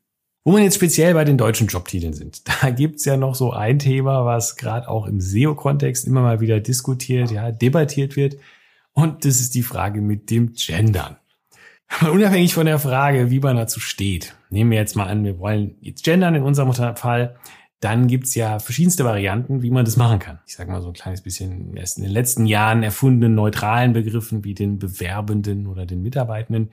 Wo 0.45 0.53
man 0.53 0.63
jetzt 0.63 0.75
speziell 0.75 1.15
bei 1.15 1.25
den 1.25 1.39
deutschen 1.39 1.69
Jobtiteln 1.69 2.13
sind, 2.13 2.43
da 2.63 2.71
gibt's 2.71 3.05
ja 3.05 3.17
noch 3.17 3.35
so 3.35 3.53
ein 3.53 3.79
Thema, 3.79 4.25
was 4.25 4.57
gerade 4.57 4.89
auch 4.89 5.07
im 5.07 5.21
SEO-Kontext 5.21 6.07
immer 6.07 6.23
mal 6.23 6.41
wieder 6.41 6.61
diskutiert, 6.61 7.31
ja, 7.31 7.51
debattiert 7.51 8.17
wird. 8.17 8.37
Und 8.93 9.25
das 9.25 9.41
ist 9.41 9.55
die 9.55 9.63
Frage 9.63 10.01
mit 10.01 10.31
dem 10.31 10.53
Gendern. 10.53 11.17
Unabhängig 12.01 12.55
von 12.55 12.67
der 12.67 12.79
Frage, 12.79 13.31
wie 13.31 13.41
man 13.41 13.57
dazu 13.57 13.81
steht, 13.81 14.35
nehmen 14.51 14.71
wir 14.71 14.79
jetzt 14.79 14.97
mal 14.97 15.07
an, 15.07 15.25
wir 15.25 15.39
wollen 15.39 15.77
jetzt 15.81 16.03
gendern 16.05 16.35
in 16.35 16.43
unserem 16.43 16.73
Fall, 16.97 17.37
dann 17.81 18.07
gibt's 18.07 18.35
ja 18.35 18.59
verschiedenste 18.59 19.05
Varianten, 19.05 19.63
wie 19.63 19.71
man 19.71 19.85
das 19.85 19.97
machen 19.97 20.19
kann. 20.19 20.39
Ich 20.47 20.57
sage 20.57 20.71
mal 20.71 20.81
so 20.81 20.89
ein 20.89 20.95
kleines 20.95 21.21
bisschen 21.21 21.77
erst 21.77 21.99
in 21.99 22.05
den 22.05 22.13
letzten 22.13 22.47
Jahren 22.47 22.83
erfundenen 22.83 23.35
neutralen 23.35 23.93
Begriffen 23.93 24.43
wie 24.45 24.55
den 24.55 24.79
Bewerbenden 24.79 25.67
oder 25.67 25.85
den 25.85 26.01
Mitarbeitenden, 26.01 26.71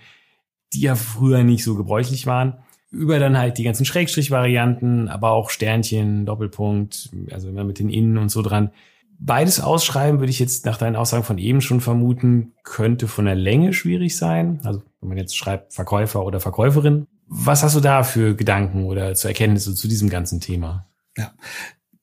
die 0.73 0.81
ja 0.81 0.95
früher 0.95 1.43
nicht 1.43 1.63
so 1.63 1.75
gebräuchlich 1.75 2.27
waren. 2.27 2.59
Über 2.91 3.19
dann 3.19 3.37
halt 3.37 3.57
die 3.57 3.63
ganzen 3.63 3.85
Schrägstrich-Varianten, 3.85 5.07
aber 5.07 5.31
auch 5.31 5.49
Sternchen, 5.49 6.25
Doppelpunkt, 6.25 7.09
also 7.31 7.49
immer 7.49 7.63
mit 7.63 7.79
den 7.79 7.89
Innen 7.89 8.17
und 8.17 8.29
so 8.29 8.41
dran. 8.41 8.71
Beides 9.17 9.59
ausschreiben 9.59 10.19
würde 10.19 10.31
ich 10.31 10.39
jetzt 10.39 10.65
nach 10.65 10.77
deinen 10.77 10.95
Aussagen 10.95 11.23
von 11.23 11.37
eben 11.37 11.61
schon 11.61 11.79
vermuten, 11.79 12.53
könnte 12.63 13.07
von 13.07 13.25
der 13.25 13.35
Länge 13.35 13.71
schwierig 13.73 14.17
sein. 14.17 14.59
Also 14.63 14.81
wenn 14.99 15.09
man 15.09 15.17
jetzt 15.17 15.37
schreibt 15.37 15.73
Verkäufer 15.73 16.25
oder 16.25 16.39
Verkäuferin. 16.39 17.07
Was 17.27 17.63
hast 17.63 17.75
du 17.75 17.79
da 17.81 18.03
für 18.03 18.35
Gedanken 18.35 18.85
oder 18.85 19.13
zu 19.13 19.27
Erkenntnisse 19.27 19.75
zu 19.75 19.87
diesem 19.87 20.09
ganzen 20.09 20.39
Thema? 20.41 20.87
Ja. 21.17 21.35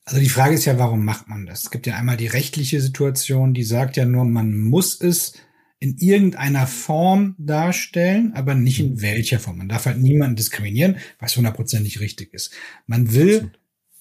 Also 0.04 0.20
die 0.20 0.28
Frage 0.28 0.54
ist 0.54 0.64
ja, 0.64 0.78
warum 0.78 1.04
macht 1.04 1.28
man 1.28 1.44
das? 1.44 1.64
Es 1.64 1.70
gibt 1.70 1.86
ja 1.86 1.96
einmal 1.96 2.16
die 2.16 2.26
rechtliche 2.26 2.80
Situation, 2.80 3.52
die 3.52 3.64
sagt 3.64 3.96
ja 3.96 4.06
nur, 4.06 4.24
man 4.24 4.56
muss 4.56 4.98
es 5.00 5.34
in 5.80 5.96
irgendeiner 5.98 6.66
Form 6.66 7.36
darstellen, 7.38 8.32
aber 8.34 8.54
nicht 8.54 8.80
in 8.80 9.00
welcher 9.00 9.38
Form. 9.38 9.58
Man 9.58 9.68
darf 9.68 9.86
halt 9.86 9.98
niemanden 9.98 10.36
diskriminieren, 10.36 10.96
was 11.18 11.36
hundertprozentig 11.36 12.00
richtig 12.00 12.32
ist. 12.34 12.52
Man 12.86 13.12
will 13.14 13.52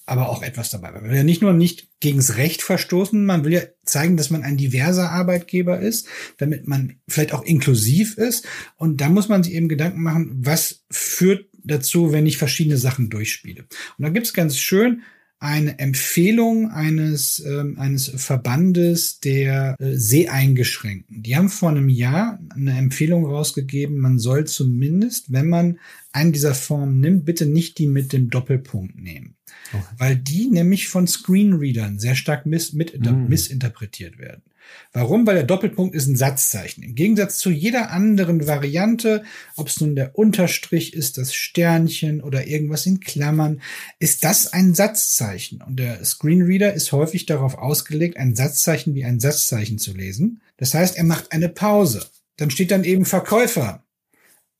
aber 0.07 0.29
auch 0.29 0.41
etwas 0.41 0.69
dabei. 0.69 0.91
Man 0.91 1.03
will 1.03 1.17
ja 1.17 1.23
nicht 1.23 1.41
nur 1.41 1.51
nicht 1.51 1.89
gegens 1.99 2.37
Recht 2.37 2.61
verstoßen, 2.61 3.25
man 3.25 3.43
will 3.43 3.53
ja 3.53 3.61
zeigen, 3.83 4.15
dass 4.15 4.29
man 4.29 4.43
ein 4.43 4.55
diverser 4.55 5.11
Arbeitgeber 5.11 5.79
ist, 5.79 6.07
damit 6.37 6.67
man 6.67 7.01
vielleicht 7.09 7.33
auch 7.33 7.43
inklusiv 7.43 8.17
ist. 8.17 8.47
Und 8.77 9.01
da 9.01 9.09
muss 9.09 9.27
man 9.27 9.43
sich 9.43 9.53
eben 9.53 9.67
Gedanken 9.67 10.01
machen, 10.01 10.31
was 10.33 10.85
führt 10.89 11.49
dazu, 11.67 12.11
wenn 12.11 12.25
ich 12.25 12.37
verschiedene 12.37 12.77
Sachen 12.77 13.09
durchspiele. 13.09 13.63
Und 13.97 14.03
da 14.03 14.09
gibt's 14.09 14.33
ganz 14.33 14.57
schön 14.57 15.03
eine 15.39 15.77
Empfehlung 15.77 16.71
eines, 16.71 17.43
ähm, 17.45 17.77
eines 17.77 18.09
Verbandes 18.15 19.19
der 19.19 19.75
äh, 19.79 19.95
Seheingeschränkten. 19.95 21.21
Die 21.21 21.35
haben 21.35 21.49
vor 21.49 21.69
einem 21.69 21.89
Jahr 21.89 22.39
eine 22.49 22.75
Empfehlung 22.75 23.25
rausgegeben, 23.25 23.99
man 23.99 24.17
soll 24.17 24.45
zumindest, 24.45 25.31
wenn 25.31 25.47
man 25.47 25.79
einen 26.11 26.31
dieser 26.31 26.55
Formen 26.55 26.99
nimmt, 26.99 27.25
bitte 27.25 27.45
nicht 27.45 27.77
die 27.77 27.87
mit 27.87 28.13
dem 28.13 28.31
Doppelpunkt 28.31 28.99
nehmen. 28.99 29.35
Okay. 29.71 29.83
Weil 29.97 30.15
die 30.15 30.47
nämlich 30.47 30.87
von 30.87 31.05
Screenreadern 31.05 31.99
sehr 31.99 32.15
stark 32.15 32.45
miss, 32.47 32.73
mit, 32.73 32.99
mm. 32.99 33.27
missinterpretiert 33.27 34.17
werden. 34.17 34.41
Warum? 34.93 35.25
Weil 35.27 35.35
der 35.35 35.43
Doppelpunkt 35.43 35.95
ist 35.95 36.07
ein 36.07 36.15
Satzzeichen. 36.15 36.83
Im 36.83 36.95
Gegensatz 36.95 37.37
zu 37.37 37.49
jeder 37.49 37.91
anderen 37.91 38.47
Variante, 38.47 39.23
ob 39.55 39.67
es 39.67 39.81
nun 39.81 39.95
der 39.95 40.17
Unterstrich 40.17 40.93
ist, 40.93 41.17
das 41.17 41.33
Sternchen 41.33 42.21
oder 42.21 42.47
irgendwas 42.47 42.85
in 42.85 42.99
Klammern, 42.99 43.61
ist 43.99 44.23
das 44.23 44.53
ein 44.53 44.73
Satzzeichen. 44.73 45.61
Und 45.61 45.77
der 45.77 46.03
Screenreader 46.03 46.73
ist 46.73 46.91
häufig 46.91 47.25
darauf 47.25 47.57
ausgelegt, 47.57 48.17
ein 48.17 48.35
Satzzeichen 48.35 48.95
wie 48.95 49.05
ein 49.05 49.19
Satzzeichen 49.19 49.77
zu 49.77 49.93
lesen. 49.93 50.41
Das 50.57 50.73
heißt, 50.73 50.97
er 50.97 51.03
macht 51.03 51.31
eine 51.31 51.49
Pause. 51.49 52.05
Dann 52.37 52.51
steht 52.51 52.71
dann 52.71 52.83
eben 52.83 53.05
Verkäufer 53.05 53.83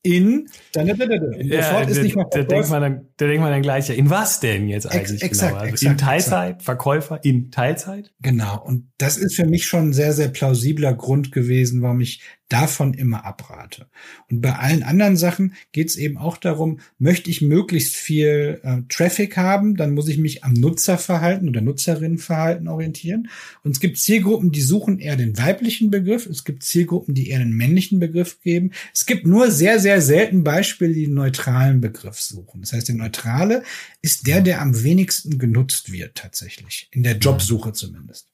in, 0.02 0.48
dann, 0.72 0.86
da, 0.86 0.94
da, 0.94 1.06
da, 1.06 1.16
ja, 1.38 1.80
ist 1.80 2.02
nicht 2.02 2.14
mehr 2.14 2.26
da, 2.30 2.42
denkt 2.42 2.70
man 2.70 2.82
dann, 2.82 3.08
da 3.16 3.26
denkt 3.26 3.42
man 3.42 3.50
dann 3.50 3.62
gleich, 3.62 3.88
ja, 3.88 3.94
in 3.94 4.10
was 4.10 4.40
denn 4.40 4.68
jetzt 4.68 4.86
eigentlich 4.86 5.22
Ex 5.22 5.32
exakt, 5.32 5.52
genau? 5.52 5.62
Also 5.62 5.72
exakt, 5.74 5.90
in 5.90 5.98
Teilzeit, 5.98 6.48
exakt. 6.50 6.62
Verkäufer 6.62 7.24
in 7.24 7.50
Teilzeit? 7.50 8.12
Genau. 8.20 8.62
Und 8.64 8.90
das 8.98 9.18
ist 9.18 9.34
für 9.34 9.46
mich 9.46 9.66
schon 9.66 9.88
ein 9.88 9.92
sehr, 9.92 10.12
sehr 10.12 10.28
plausibler 10.28 10.94
Grund 10.94 11.32
gewesen, 11.32 11.82
warum 11.82 12.00
ich 12.00 12.22
davon 12.48 12.94
immer 12.94 13.24
abrate. 13.24 13.86
Und 14.30 14.40
bei 14.40 14.54
allen 14.54 14.82
anderen 14.82 15.16
Sachen 15.16 15.54
geht 15.72 15.88
es 15.88 15.96
eben 15.96 16.16
auch 16.16 16.36
darum, 16.36 16.80
möchte 16.98 17.30
ich 17.30 17.42
möglichst 17.42 17.94
viel 17.94 18.60
äh, 18.62 18.78
Traffic 18.88 19.36
haben, 19.36 19.76
dann 19.76 19.92
muss 19.92 20.08
ich 20.08 20.18
mich 20.18 20.44
am 20.44 20.54
Nutzerverhalten 20.54 21.48
oder 21.48 21.60
Nutzerinnenverhalten 21.60 22.68
orientieren. 22.68 23.28
Und 23.62 23.72
es 23.72 23.80
gibt 23.80 23.98
Zielgruppen, 23.98 24.50
die 24.50 24.62
suchen 24.62 24.98
eher 24.98 25.16
den 25.16 25.36
weiblichen 25.36 25.90
Begriff. 25.90 26.26
Es 26.26 26.44
gibt 26.44 26.62
Zielgruppen, 26.62 27.14
die 27.14 27.28
eher 27.28 27.38
den 27.38 27.52
männlichen 27.52 27.98
Begriff 28.00 28.40
geben. 28.40 28.72
Es 28.94 29.04
gibt 29.04 29.26
nur 29.26 29.50
sehr, 29.50 29.78
sehr 29.78 30.00
selten 30.00 30.42
Beispiele, 30.42 30.94
die 30.94 31.04
den 31.04 31.14
neutralen 31.14 31.80
Begriff 31.80 32.20
suchen. 32.20 32.62
Das 32.62 32.72
heißt, 32.72 32.88
der 32.88 32.96
neutrale 32.96 33.62
ist 34.00 34.26
der, 34.26 34.40
der 34.40 34.62
am 34.62 34.82
wenigsten 34.82 35.38
genutzt 35.38 35.92
wird 35.92 36.14
tatsächlich. 36.14 36.88
In 36.92 37.02
der 37.02 37.18
Jobsuche 37.18 37.72
zumindest. 37.72 38.28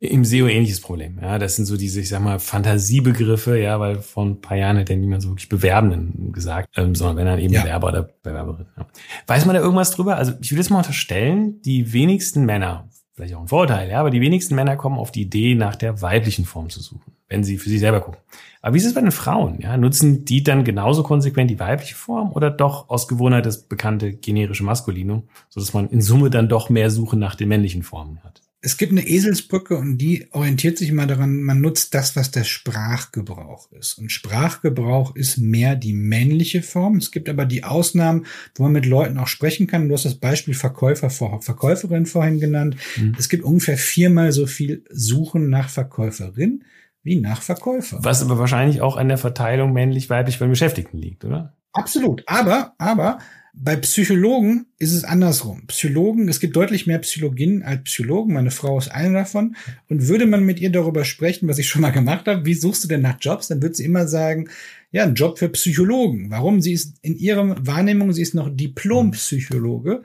Im 0.00 0.24
SEO 0.24 0.48
ähnliches 0.48 0.80
Problem. 0.80 1.18
Ja, 1.22 1.38
das 1.38 1.56
sind 1.56 1.66
so 1.66 1.76
diese, 1.76 2.00
ich 2.00 2.08
sag 2.08 2.20
mal, 2.20 2.40
Fantasiebegriffe, 2.40 3.58
ja, 3.58 3.78
weil 3.78 4.00
vor 4.02 4.24
ein 4.24 4.40
paar 4.40 4.56
Jahren 4.56 4.76
hat 4.78 4.90
ja 4.90 4.96
niemand 4.96 5.22
so 5.22 5.28
wirklich 5.28 5.48
Bewerbenden 5.48 6.32
gesagt, 6.32 6.68
ähm, 6.76 6.94
sondern 6.96 7.16
wenn 7.16 7.26
dann 7.26 7.38
eben 7.38 7.54
ja. 7.54 7.62
Bewerber 7.62 7.88
oder 7.88 8.02
Bewerberin. 8.22 8.66
Ja. 8.76 8.86
Weiß 9.26 9.46
man 9.46 9.54
da 9.54 9.62
irgendwas 9.62 9.92
drüber? 9.92 10.16
Also 10.16 10.32
ich 10.40 10.50
würde 10.50 10.62
jetzt 10.62 10.70
mal 10.70 10.78
unterstellen, 10.78 11.62
die 11.62 11.92
wenigsten 11.92 12.44
Männer, 12.44 12.88
vielleicht 13.14 13.34
auch 13.34 13.40
ein 13.40 13.48
Vorteil, 13.48 13.88
ja, 13.88 14.00
aber 14.00 14.10
die 14.10 14.20
wenigsten 14.20 14.56
Männer 14.56 14.76
kommen 14.76 14.98
auf 14.98 15.12
die 15.12 15.22
Idee, 15.22 15.54
nach 15.54 15.76
der 15.76 16.02
weiblichen 16.02 16.44
Form 16.44 16.68
zu 16.68 16.80
suchen, 16.80 17.12
wenn 17.28 17.44
sie 17.44 17.56
für 17.56 17.68
sich 17.68 17.80
selber 17.80 18.00
gucken. 18.00 18.20
Aber 18.62 18.74
wie 18.74 18.78
ist 18.78 18.86
es 18.86 18.94
bei 18.94 19.00
den 19.00 19.12
Frauen? 19.12 19.60
Ja, 19.60 19.76
nutzen 19.76 20.24
die 20.24 20.42
dann 20.42 20.64
genauso 20.64 21.04
konsequent 21.04 21.50
die 21.50 21.60
weibliche 21.60 21.94
Form 21.94 22.32
oder 22.32 22.50
doch 22.50 22.88
aus 22.88 23.06
Gewohnheit 23.06 23.46
das 23.46 23.62
bekannte 23.62 24.12
generische 24.12 24.64
Maskulinum, 24.64 25.28
so 25.48 25.60
dass 25.60 25.72
man 25.72 25.88
in 25.88 26.02
Summe 26.02 26.30
dann 26.30 26.48
doch 26.48 26.68
mehr 26.68 26.90
Suche 26.90 27.16
nach 27.16 27.36
den 27.36 27.48
männlichen 27.48 27.84
Formen 27.84 28.24
hat? 28.24 28.42
Es 28.62 28.78
gibt 28.78 28.92
eine 28.92 29.06
Eselsbrücke 29.06 29.76
und 29.76 29.98
die 29.98 30.28
orientiert 30.32 30.78
sich 30.78 30.88
immer 30.88 31.06
daran, 31.06 31.42
man 31.42 31.60
nutzt 31.60 31.94
das, 31.94 32.16
was 32.16 32.30
der 32.30 32.44
Sprachgebrauch 32.44 33.70
ist. 33.72 33.98
Und 33.98 34.10
Sprachgebrauch 34.10 35.14
ist 35.14 35.38
mehr 35.38 35.76
die 35.76 35.92
männliche 35.92 36.62
Form. 36.62 36.96
Es 36.96 37.10
gibt 37.10 37.28
aber 37.28 37.44
die 37.44 37.64
Ausnahmen, 37.64 38.26
wo 38.54 38.64
man 38.64 38.72
mit 38.72 38.86
Leuten 38.86 39.18
auch 39.18 39.28
sprechen 39.28 39.66
kann. 39.66 39.88
Du 39.88 39.94
hast 39.94 40.04
das 40.04 40.16
Beispiel 40.16 40.54
Verkäufer 40.54 41.10
Verkäuferin 41.10 42.06
vorhin 42.06 42.40
genannt. 42.40 42.76
Mhm. 42.96 43.14
Es 43.18 43.28
gibt 43.28 43.44
ungefähr 43.44 43.78
viermal 43.78 44.32
so 44.32 44.46
viel 44.46 44.84
Suchen 44.90 45.48
nach 45.48 45.68
Verkäuferin 45.68 46.64
wie 47.02 47.20
nach 47.20 47.42
Verkäufer. 47.42 47.98
Was 48.02 48.20
aber 48.20 48.38
wahrscheinlich 48.38 48.80
auch 48.80 48.96
an 48.96 49.08
der 49.08 49.18
Verteilung 49.18 49.72
männlich-weiblich 49.72 50.40
beim 50.40 50.50
Beschäftigten 50.50 50.98
liegt, 50.98 51.24
oder? 51.24 51.54
Absolut. 51.72 52.24
Aber, 52.26 52.74
aber 52.78 53.18
bei 53.58 53.74
Psychologen 53.76 54.66
ist 54.78 54.92
es 54.92 55.04
andersrum. 55.04 55.66
Psychologen, 55.68 56.28
es 56.28 56.40
gibt 56.40 56.54
deutlich 56.54 56.86
mehr 56.86 56.98
Psychologinnen 56.98 57.62
als 57.62 57.84
Psychologen. 57.84 58.34
Meine 58.34 58.50
Frau 58.50 58.76
ist 58.76 58.88
eine 58.88 59.14
davon. 59.14 59.56
Und 59.88 60.08
würde 60.08 60.26
man 60.26 60.44
mit 60.44 60.60
ihr 60.60 60.70
darüber 60.70 61.06
sprechen, 61.06 61.48
was 61.48 61.58
ich 61.58 61.66
schon 61.66 61.80
mal 61.80 61.90
gemacht 61.90 62.26
habe, 62.26 62.44
wie 62.44 62.52
suchst 62.52 62.84
du 62.84 62.88
denn 62.88 63.00
nach 63.00 63.16
Jobs, 63.18 63.48
dann 63.48 63.62
wird 63.62 63.74
sie 63.74 63.86
immer 63.86 64.06
sagen, 64.06 64.50
ja, 64.92 65.04
ein 65.04 65.14
Job 65.14 65.38
für 65.38 65.48
Psychologen. 65.48 66.30
Warum? 66.30 66.60
Sie 66.60 66.72
ist 66.72 66.96
in 67.00 67.16
ihrer 67.16 67.56
Wahrnehmung, 67.66 68.12
sie 68.12 68.20
ist 68.20 68.34
noch 68.34 68.54
Diplompsychologe. 68.54 70.02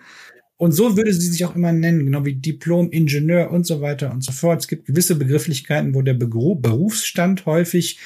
Und 0.55 0.71
so 0.71 0.95
würde 0.95 1.13
sie 1.13 1.27
sich 1.27 1.43
auch 1.43 1.55
immer 1.55 1.73
nennen, 1.73 2.05
genau 2.05 2.23
wie 2.23 2.35
Diplom-Ingenieur 2.35 3.51
und 3.51 3.67
so 3.67 3.81
weiter 3.81 4.13
und 4.13 4.23
so 4.23 4.31
fort. 4.31 4.61
Es 4.61 4.69
gibt 4.69 4.85
gewisse 4.85 5.15
Begrifflichkeiten, 5.15 5.93
wo 5.93 6.01
der 6.01 6.13
Berufsstand 6.13 7.45
häufig 7.45 7.99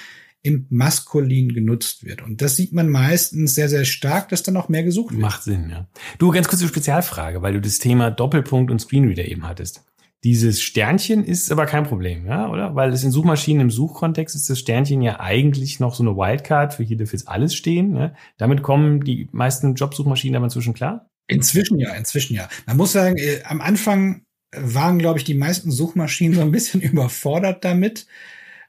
im 0.46 0.68
Maskulin 0.70 1.54
genutzt 1.54 2.06
wird. 2.06 2.22
Und 2.22 2.42
das 2.44 2.56
sieht 2.56 2.72
man 2.72 2.88
meistens 2.88 3.56
sehr, 3.56 3.68
sehr 3.68 3.84
stark, 3.84 4.30
dass 4.30 4.44
dann 4.44 4.56
auch 4.58 4.70
mehr 4.70 4.84
gesucht 4.84 5.12
wird. 5.12 5.22
Macht 5.22 5.42
Sinn, 5.42 5.70
ja. 5.72 5.88
Du, 6.20 6.30
ganz 6.30 6.48
kurze 6.48 6.68
Spezialfrage, 6.68 7.42
weil 7.42 7.54
du 7.54 7.62
das 7.62 7.80
Thema 7.80 8.12
Doppelpunkt 8.12 8.70
und 8.70 8.80
Screenreader 8.80 9.26
eben 9.26 9.48
hattest. 9.48 9.84
Dieses 10.24 10.62
Sternchen 10.62 11.24
ist 11.24 11.52
aber 11.52 11.66
kein 11.66 11.84
Problem, 11.84 12.28
ja, 12.28 12.50
oder? 12.50 12.76
Weil 12.76 12.94
es 12.94 13.04
in 13.04 13.12
Suchmaschinen 13.12 13.62
im 13.62 13.72
Suchkontext 13.72 14.36
ist 14.36 14.48
das 14.48 14.60
Sternchen 14.60 15.02
ja 15.02 15.20
eigentlich 15.20 15.80
noch 15.80 15.96
so 15.96 16.04
eine 16.04 16.16
Wildcard, 16.16 16.76
für 16.76 16.84
hier 16.84 16.98
dürfte 16.98 17.18
jetzt 17.18 17.28
alles 17.28 17.56
stehen. 17.56 17.96
Ja? 17.96 18.14
Damit 18.38 18.62
kommen 18.62 19.04
die 19.04 19.28
meisten 19.32 19.74
Jobsuchmaschinen 19.74 20.36
aber 20.36 20.46
inzwischen 20.46 20.76
klar? 20.76 21.10
Inzwischen 21.28 21.80
ja, 21.80 21.94
inzwischen 21.96 22.36
ja. 22.36 22.48
Man 22.68 22.78
muss 22.78 22.92
sagen, 22.92 23.18
äh, 23.18 23.42
am 23.46 23.62
Anfang 23.62 24.22
waren, 24.56 25.00
glaube 25.00 25.18
ich, 25.18 25.26
die 25.26 25.34
meisten 25.34 25.72
Suchmaschinen 25.72 26.36
so 26.36 26.42
ein 26.42 26.52
bisschen 26.52 26.82
überfordert 26.82 27.66
damit. 27.66 28.06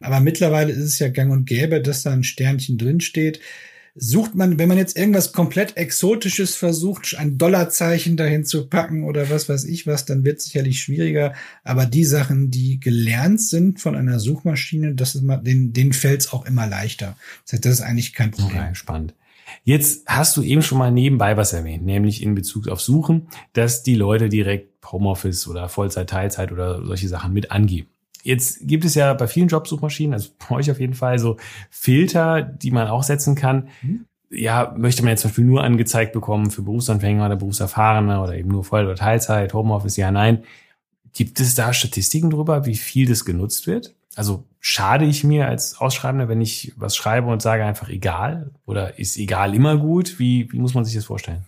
Aber 0.01 0.21
mittlerweile 0.21 0.73
ist 0.73 0.85
es 0.85 0.99
ja 0.99 1.09
gang 1.09 1.33
und 1.33 1.47
gäbe, 1.47 1.81
dass 1.81 2.03
da 2.03 2.13
ein 2.13 2.25
Sternchen 2.25 2.79
drin 2.79 3.01
steht. 3.01 3.41
Sucht 3.99 4.35
man, 4.35 4.59
wenn 4.59 4.69
man 4.69 4.77
jetzt 4.77 4.99
irgendwas 4.99 5.33
komplett 5.33 5.79
Exotisches 5.79 6.55
versucht, 6.55 7.17
ein 7.17 7.39
Dollarzeichen 7.39 8.19
dahin 8.19 8.45
zu 8.45 8.69
packen 8.69 9.05
oder 9.05 9.31
was 9.31 9.49
weiß 9.49 9.65
ich 9.65 9.87
was, 9.87 10.05
dann 10.05 10.23
wird 10.23 10.39
es 10.39 10.45
sicherlich 10.45 10.81
schwieriger. 10.81 11.33
Aber 11.65 11.87
die 11.87 12.05
Sachen, 12.05 12.51
die 12.51 12.79
gelernt 12.79 13.41
sind 13.41 13.81
von 13.81 13.97
einer 13.97 14.21
Suchmaschine, 14.21 14.95
das 14.95 15.15
ist 15.15 15.23
mal, 15.23 15.39
denen, 15.39 15.73
denen 15.73 15.95
fällt 15.95 16.21
es 16.21 16.33
auch 16.33 16.45
immer 16.45 16.67
leichter. 16.67 17.17
Das 17.45 17.55
heißt, 17.55 17.65
das 17.65 17.73
ist 17.75 17.81
eigentlich 17.81 18.13
kein 18.13 18.33
Problem. 18.33 18.65
Okay, 18.65 18.75
spannend. 18.75 19.15
Jetzt 19.65 20.03
hast 20.07 20.37
du 20.37 20.43
eben 20.43 20.63
schon 20.63 20.79
mal 20.79 20.93
nebenbei 20.93 21.37
was 21.37 21.53
erwähnt, 21.53 21.85
nämlich 21.85 22.23
in 22.23 22.35
Bezug 22.35 22.69
auf 22.69 22.81
Suchen, 22.81 23.29
dass 23.53 23.83
die 23.83 23.95
Leute 23.95 24.29
direkt 24.29 24.93
Homeoffice 24.93 25.49
oder 25.49 25.69
Vollzeit, 25.69 26.11
Teilzeit 26.11 26.53
oder 26.53 26.85
solche 26.85 27.09
Sachen 27.09 27.33
mit 27.33 27.51
angeben. 27.51 27.89
Jetzt 28.27 28.67
gibt 28.67 28.85
es 28.85 28.97
ja 28.97 29.15
bei 29.15 29.29
vielen 29.29 29.47
Jobsuchmaschinen, 29.47 30.13
also 30.13 30.31
bei 30.49 30.57
euch 30.57 30.69
auf 30.69 30.81
jeden 30.81 30.95
Fall, 30.95 31.21
so 31.21 31.37
Filter, 31.71 32.43
die 32.43 32.73
man 32.73 32.89
auch 32.89 33.05
setzen 33.05 33.37
kann. 33.37 33.69
Mhm. 33.83 34.07
Ja, 34.31 34.75
möchte 34.77 35.03
man 35.03 35.11
jetzt 35.11 35.21
zum 35.21 35.31
Beispiel 35.31 35.45
nur 35.45 35.63
angezeigt 35.63 36.13
bekommen 36.13 36.51
für 36.51 36.63
Berufsanfänger 36.63 37.25
oder 37.25 37.37
Berufserfahrene 37.37 38.21
oder 38.21 38.35
eben 38.35 38.49
nur 38.51 38.65
Voll- 38.65 38.87
oder 38.87 38.97
Teilzeit, 38.97 39.55
Homeoffice, 39.55 39.97
ja, 39.97 40.11
nein. 40.11 40.43
Gibt 41.13 41.39
es 41.39 41.55
da 41.55 41.73
Statistiken 41.73 42.31
drüber, 42.31 42.67
wie 42.67 42.75
viel 42.75 43.07
das 43.07 43.25
genutzt 43.25 43.69
wird? 43.69 43.95
Also 44.17 44.43
schade 44.59 45.05
ich 45.05 45.23
mir 45.23 45.47
als 45.47 45.79
Ausschreibender, 45.79 46.29
wenn 46.29 46.41
ich 46.41 46.73
was 46.77 46.97
schreibe 46.97 47.29
und 47.29 47.41
sage 47.41 47.65
einfach 47.65 47.89
egal? 47.89 48.51
Oder 48.67 48.99
ist 48.99 49.17
egal 49.19 49.55
immer 49.55 49.77
gut? 49.77 50.19
Wie, 50.19 50.51
wie 50.51 50.59
muss 50.59 50.75
man 50.75 50.85
sich 50.85 50.95
das 50.95 51.05
vorstellen? 51.05 51.45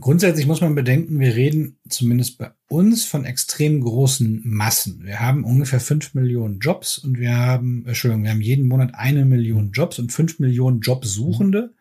Grundsätzlich 0.00 0.46
muss 0.46 0.60
man 0.60 0.74
bedenken, 0.74 1.18
wir 1.18 1.34
reden 1.34 1.76
zumindest 1.88 2.38
bei 2.38 2.52
uns 2.68 3.04
von 3.04 3.24
extrem 3.24 3.80
großen 3.80 4.42
Massen. 4.44 5.04
Wir 5.04 5.20
haben 5.20 5.44
ungefähr 5.44 5.80
fünf 5.80 6.14
Millionen 6.14 6.60
Jobs 6.60 6.98
und 6.98 7.18
wir 7.18 7.36
haben, 7.36 7.84
Entschuldigung, 7.86 8.24
wir 8.24 8.30
haben 8.30 8.40
jeden 8.40 8.68
Monat 8.68 8.94
eine 8.94 9.24
Million 9.24 9.72
Jobs 9.72 9.98
und 9.98 10.12
fünf 10.12 10.38
Millionen 10.38 10.80
Jobsuchende. 10.80 11.74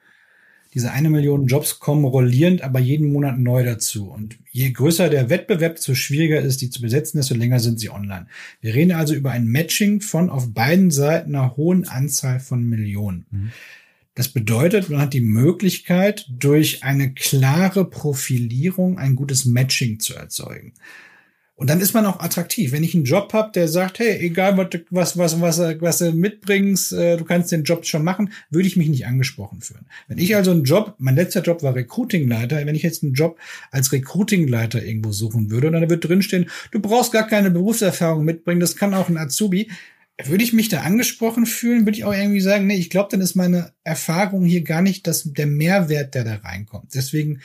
Diese 0.74 0.92
eine 0.92 1.12
Million 1.12 1.46
Jobs 1.46 1.80
kommen 1.80 2.04
rollierend, 2.04 2.64
aber 2.64 2.80
jeden 2.80 3.12
Monat 3.14 3.38
neu 3.38 3.64
dazu. 3.64 4.10
Und 4.10 4.38
je 4.52 4.72
größer 4.72 5.08
der 5.10 5.30
Wettbewerb, 5.30 5.76
desto 5.76 5.94
schwieriger 5.94 6.42
ist 6.42 6.62
die 6.62 6.72
zu 6.72 6.82
besetzen, 6.82 7.20
desto 7.20 7.36
länger 7.36 7.60
sind 7.60 7.80
sie 7.80 7.92
online. 7.92 8.26
Wir 8.60 8.74
reden 8.74 8.92
also 8.92 9.14
über 9.14 9.32
ein 9.32 9.48
Matching 9.48 10.02
von 10.02 10.32
auf 10.32 10.52
beiden 10.52 10.90
Seiten 10.90 11.36
einer 11.36 11.56
hohen 11.56 11.88
Anzahl 11.88 12.40
von 12.40 12.68
Millionen. 12.68 13.28
Mhm. 13.30 13.52
Das 14.16 14.30
bedeutet, 14.30 14.90
man 14.90 15.02
hat 15.02 15.14
die 15.14 15.22
Möglichkeit, 15.22 16.28
durch 16.30 16.84
eine 16.84 17.14
klare 17.14 17.90
Profilierung 17.90 19.00
ein 19.00 19.16
gutes 19.16 19.46
Matching 19.46 20.00
zu 20.00 20.14
erzeugen. 20.14 20.74
Und 21.56 21.70
dann 21.70 21.82
ist 21.82 21.94
man 21.94 22.06
auch 22.08 22.20
attraktiv. 22.20 22.72
Wenn 22.72 22.84
ich 22.84 22.96
einen 22.96 23.06
Job 23.06 23.32
habe, 23.32 23.52
der 23.54 23.68
sagt, 23.68 24.00
hey, 24.00 24.18
egal 24.20 24.58
was, 24.90 25.18
was, 25.18 25.40
was, 25.40 25.60
was 25.60 25.98
du 26.00 26.12
mitbringst, 26.12 26.94
äh, 26.94 27.16
du 27.16 27.26
kannst 27.26 27.52
den 27.52 27.64
Job 27.64 27.86
schon 27.86 28.04
machen, 28.04 28.34
würde 28.50 28.68
ich 28.68 28.76
mich 28.76 28.90
nicht 28.90 29.06
angesprochen 29.06 29.62
fühlen. 29.62 29.86
Wenn 30.08 30.18
ich 30.18 30.36
also 30.36 30.50
einen 30.50 30.64
Job, 30.64 30.96
mein 30.98 31.16
letzter 31.16 31.42
Job 31.42 31.62
war 31.62 31.76
Recruitingleiter, 31.76 32.66
wenn 32.66 32.76
ich 32.76 32.82
jetzt 32.82 33.04
einen 33.04 33.14
Job 33.14 33.40
als 33.70 33.92
Recruitingleiter 33.92 34.84
irgendwo 34.84 35.12
suchen 35.12 35.52
würde, 35.52 35.68
und 35.68 35.74
dann 35.74 35.90
wird 35.90 36.08
drinstehen, 36.08 36.50
du 36.72 36.80
brauchst 36.80 37.14
gar 37.14 37.28
keine 37.28 37.52
Berufserfahrung 37.52 38.26
mitbringen, 38.26 38.60
das 38.60 38.76
kann 38.76 38.96
auch 38.96 39.08
ein 39.08 39.18
Azubi, 39.18 39.70
würde 40.22 40.44
ich 40.44 40.54
mich 40.54 40.70
da 40.70 40.82
angesprochen 40.82 41.46
fühlen, 41.46 41.86
würde 41.86 41.98
ich 41.98 42.04
auch 42.04 42.14
irgendwie 42.14 42.42
sagen, 42.42 42.68
nee, 42.68 42.76
ich 42.76 42.90
glaube, 42.90 43.10
dann 43.12 43.22
ist 43.22 43.36
meine 43.36 43.74
Erfahrung 43.84 44.46
hier 44.46 44.62
gar 44.62 44.82
nicht 44.82 45.08
das, 45.08 45.24
der 45.24 45.48
Mehrwert, 45.48 46.14
der 46.14 46.24
da 46.24 46.36
reinkommt. 46.36 46.94
Deswegen 46.94 47.42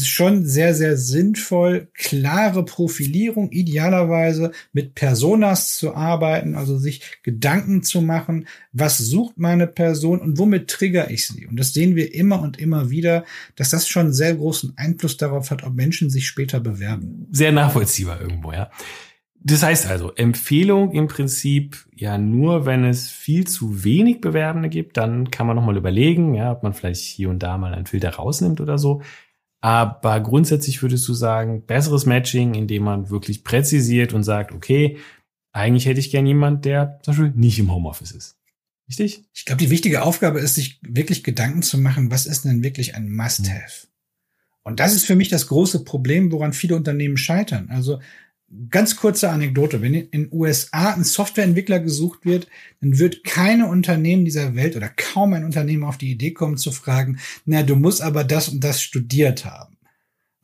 schon 0.00 0.46
sehr, 0.46 0.74
sehr 0.74 0.96
sinnvoll, 0.96 1.88
klare 1.92 2.64
Profilierung, 2.64 3.50
idealerweise 3.52 4.52
mit 4.72 4.94
Personas 4.94 5.76
zu 5.76 5.94
arbeiten, 5.94 6.54
also 6.54 6.78
sich 6.78 7.02
Gedanken 7.22 7.82
zu 7.82 8.00
machen, 8.00 8.46
was 8.72 8.98
sucht 8.98 9.36
meine 9.36 9.66
Person 9.66 10.20
und 10.20 10.38
womit 10.38 10.68
trigger 10.68 11.10
ich 11.10 11.26
sie. 11.26 11.46
Und 11.46 11.56
das 11.56 11.74
sehen 11.74 11.94
wir 11.94 12.14
immer 12.14 12.40
und 12.40 12.58
immer 12.58 12.90
wieder, 12.90 13.24
dass 13.54 13.70
das 13.70 13.86
schon 13.86 14.12
sehr 14.12 14.34
großen 14.34 14.72
Einfluss 14.76 15.18
darauf 15.18 15.50
hat, 15.50 15.62
ob 15.62 15.74
Menschen 15.74 16.08
sich 16.08 16.26
später 16.26 16.60
bewerben. 16.60 17.26
Sehr 17.30 17.52
nachvollziehbar 17.52 18.20
irgendwo, 18.20 18.52
ja. 18.52 18.70
Das 19.44 19.64
heißt 19.64 19.86
also, 19.86 20.12
Empfehlung 20.14 20.92
im 20.92 21.08
Prinzip 21.08 21.84
ja 21.94 22.16
nur, 22.16 22.64
wenn 22.64 22.84
es 22.84 23.10
viel 23.10 23.46
zu 23.46 23.82
wenig 23.82 24.20
Bewerbende 24.20 24.68
gibt, 24.68 24.96
dann 24.96 25.30
kann 25.32 25.48
man 25.48 25.56
nochmal 25.56 25.76
überlegen, 25.76 26.34
ja, 26.34 26.52
ob 26.52 26.62
man 26.62 26.74
vielleicht 26.74 27.02
hier 27.02 27.28
und 27.28 27.40
da 27.40 27.58
mal 27.58 27.74
einen 27.74 27.86
Filter 27.86 28.10
rausnimmt 28.10 28.60
oder 28.60 28.78
so. 28.78 29.02
Aber 29.60 30.20
grundsätzlich 30.20 30.82
würdest 30.82 31.08
du 31.08 31.14
sagen, 31.14 31.66
besseres 31.66 32.06
Matching, 32.06 32.54
indem 32.54 32.84
man 32.84 33.10
wirklich 33.10 33.42
präzisiert 33.42 34.12
und 34.12 34.22
sagt, 34.22 34.52
okay, 34.52 34.98
eigentlich 35.52 35.86
hätte 35.86 36.00
ich 36.00 36.10
gern 36.10 36.26
jemand, 36.26 36.64
der 36.64 37.00
zum 37.02 37.12
Beispiel 37.12 37.32
nicht 37.34 37.58
im 37.58 37.72
Homeoffice 37.72 38.12
ist. 38.12 38.38
Richtig? 38.88 39.24
Ich 39.32 39.44
glaube, 39.44 39.62
die 39.62 39.70
wichtige 39.70 40.02
Aufgabe 40.02 40.40
ist, 40.40 40.54
sich 40.54 40.80
wirklich 40.82 41.24
Gedanken 41.24 41.62
zu 41.62 41.78
machen, 41.78 42.10
was 42.10 42.26
ist 42.26 42.44
denn 42.44 42.62
wirklich 42.62 42.94
ein 42.94 43.10
Must-Have? 43.12 43.88
Und 44.64 44.78
das 44.80 44.94
ist 44.94 45.04
für 45.04 45.16
mich 45.16 45.28
das 45.28 45.48
große 45.48 45.84
Problem, 45.84 46.30
woran 46.30 46.52
viele 46.52 46.76
Unternehmen 46.76 47.16
scheitern. 47.16 47.68
Also 47.70 48.00
ganz 48.70 48.96
kurze 48.96 49.30
Anekdote. 49.30 49.80
Wenn 49.80 49.94
in 49.94 50.10
den 50.10 50.28
USA 50.32 50.92
ein 50.92 51.04
Softwareentwickler 51.04 51.80
gesucht 51.80 52.24
wird, 52.24 52.48
dann 52.80 52.98
wird 52.98 53.24
keine 53.24 53.66
Unternehmen 53.66 54.24
dieser 54.24 54.54
Welt 54.54 54.76
oder 54.76 54.88
kaum 54.88 55.32
ein 55.34 55.44
Unternehmen 55.44 55.84
auf 55.84 55.98
die 55.98 56.10
Idee 56.10 56.32
kommen 56.32 56.56
zu 56.56 56.72
fragen, 56.72 57.18
na, 57.44 57.62
du 57.62 57.76
musst 57.76 58.02
aber 58.02 58.24
das 58.24 58.48
und 58.48 58.62
das 58.62 58.82
studiert 58.82 59.44
haben. 59.44 59.76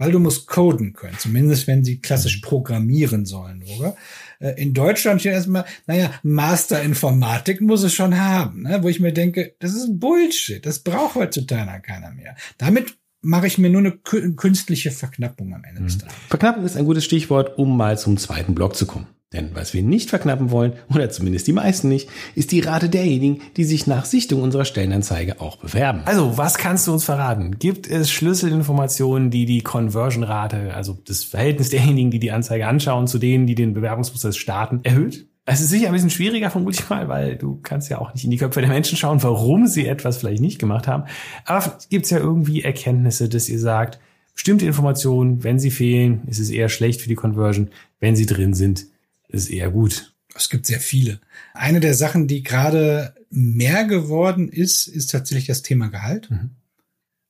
Weil 0.00 0.12
du 0.12 0.20
musst 0.20 0.46
coden 0.46 0.92
können, 0.92 1.18
zumindest 1.18 1.66
wenn 1.66 1.84
sie 1.84 1.98
klassisch 2.00 2.36
programmieren 2.36 3.26
sollen, 3.26 3.64
oder? 3.64 3.96
Äh, 4.38 4.62
in 4.62 4.72
Deutschland 4.72 5.20
steht 5.20 5.32
erstmal, 5.32 5.64
naja, 5.88 6.12
Master 6.22 6.80
Informatik 6.82 7.60
muss 7.60 7.82
es 7.82 7.94
schon 7.94 8.16
haben, 8.16 8.62
ne? 8.62 8.78
wo 8.82 8.88
ich 8.88 9.00
mir 9.00 9.12
denke, 9.12 9.56
das 9.58 9.74
ist 9.74 9.98
Bullshit, 9.98 10.64
das 10.64 10.78
braucht 10.78 11.16
heutzutage 11.16 11.82
keiner 11.82 12.12
mehr. 12.12 12.36
Damit 12.58 12.96
mache 13.22 13.46
ich 13.46 13.58
mir 13.58 13.70
nur 13.70 13.80
eine 13.80 13.92
künstliche 13.92 14.90
Verknappung 14.90 15.54
am 15.54 15.64
Ende 15.64 15.80
mhm. 15.80 15.86
des 15.86 15.98
Tages. 15.98 16.14
Verknappen 16.28 16.64
ist 16.64 16.76
ein 16.76 16.84
gutes 16.84 17.04
Stichwort, 17.04 17.58
um 17.58 17.76
mal 17.76 17.98
zum 17.98 18.16
zweiten 18.16 18.54
Block 18.54 18.76
zu 18.76 18.86
kommen. 18.86 19.06
Denn 19.34 19.50
was 19.52 19.74
wir 19.74 19.82
nicht 19.82 20.08
verknappen 20.08 20.50
wollen, 20.50 20.72
oder 20.88 21.10
zumindest 21.10 21.46
die 21.46 21.52
meisten 21.52 21.90
nicht, 21.90 22.08
ist 22.34 22.50
die 22.50 22.60
Rate 22.60 22.88
derjenigen, 22.88 23.42
die 23.58 23.64
sich 23.64 23.86
nach 23.86 24.06
Sichtung 24.06 24.40
unserer 24.40 24.64
Stellenanzeige 24.64 25.42
auch 25.42 25.56
bewerben. 25.56 26.00
Also, 26.06 26.38
was 26.38 26.56
kannst 26.56 26.86
du 26.86 26.94
uns 26.94 27.04
verraten? 27.04 27.58
Gibt 27.58 27.86
es 27.86 28.10
Schlüsselinformationen, 28.10 29.30
die 29.30 29.44
die 29.44 29.60
Conversion-Rate, 29.60 30.72
also 30.72 30.96
das 31.06 31.24
Verhältnis 31.24 31.68
derjenigen, 31.68 32.10
die 32.10 32.20
die 32.20 32.32
Anzeige 32.32 32.66
anschauen, 32.66 33.06
zu 33.06 33.18
denen, 33.18 33.46
die 33.46 33.54
den 33.54 33.74
Bewerbungsprozess 33.74 34.38
starten, 34.38 34.80
erhöht? 34.82 35.27
Es 35.50 35.62
ist 35.62 35.70
sicher 35.70 35.86
ein 35.86 35.94
bisschen 35.94 36.10
schwieriger, 36.10 36.50
vermute 36.50 36.78
ich 36.78 36.90
mal, 36.90 37.08
weil 37.08 37.36
du 37.36 37.58
kannst 37.62 37.88
ja 37.88 37.98
auch 37.98 38.12
nicht 38.12 38.22
in 38.22 38.30
die 38.30 38.36
Köpfe 38.36 38.60
der 38.60 38.68
Menschen 38.68 38.98
schauen, 38.98 39.22
warum 39.22 39.66
sie 39.66 39.86
etwas 39.86 40.18
vielleicht 40.18 40.42
nicht 40.42 40.58
gemacht 40.58 40.86
haben. 40.86 41.04
Aber 41.46 41.78
gibt 41.88 42.04
es 42.04 42.10
ja 42.10 42.18
irgendwie 42.18 42.62
Erkenntnisse, 42.62 43.30
dass 43.30 43.48
ihr 43.48 43.58
sagt, 43.58 43.98
bestimmte 44.34 44.66
Informationen, 44.66 45.42
wenn 45.44 45.58
sie 45.58 45.70
fehlen, 45.70 46.20
ist 46.26 46.38
es 46.38 46.50
eher 46.50 46.68
schlecht 46.68 47.00
für 47.00 47.08
die 47.08 47.14
Conversion. 47.14 47.70
Wenn 47.98 48.14
sie 48.14 48.26
drin 48.26 48.52
sind, 48.52 48.80
ist 49.28 49.44
es 49.44 49.48
eher 49.48 49.70
gut. 49.70 50.12
Es 50.34 50.50
gibt 50.50 50.66
sehr 50.66 50.80
viele. 50.80 51.18
Eine 51.54 51.80
der 51.80 51.94
Sachen, 51.94 52.28
die 52.28 52.42
gerade 52.42 53.14
mehr 53.30 53.84
geworden 53.84 54.50
ist, 54.50 54.86
ist 54.86 55.10
tatsächlich 55.10 55.46
das 55.46 55.62
Thema 55.62 55.88
Gehalt. 55.88 56.30
Mhm. 56.30 56.50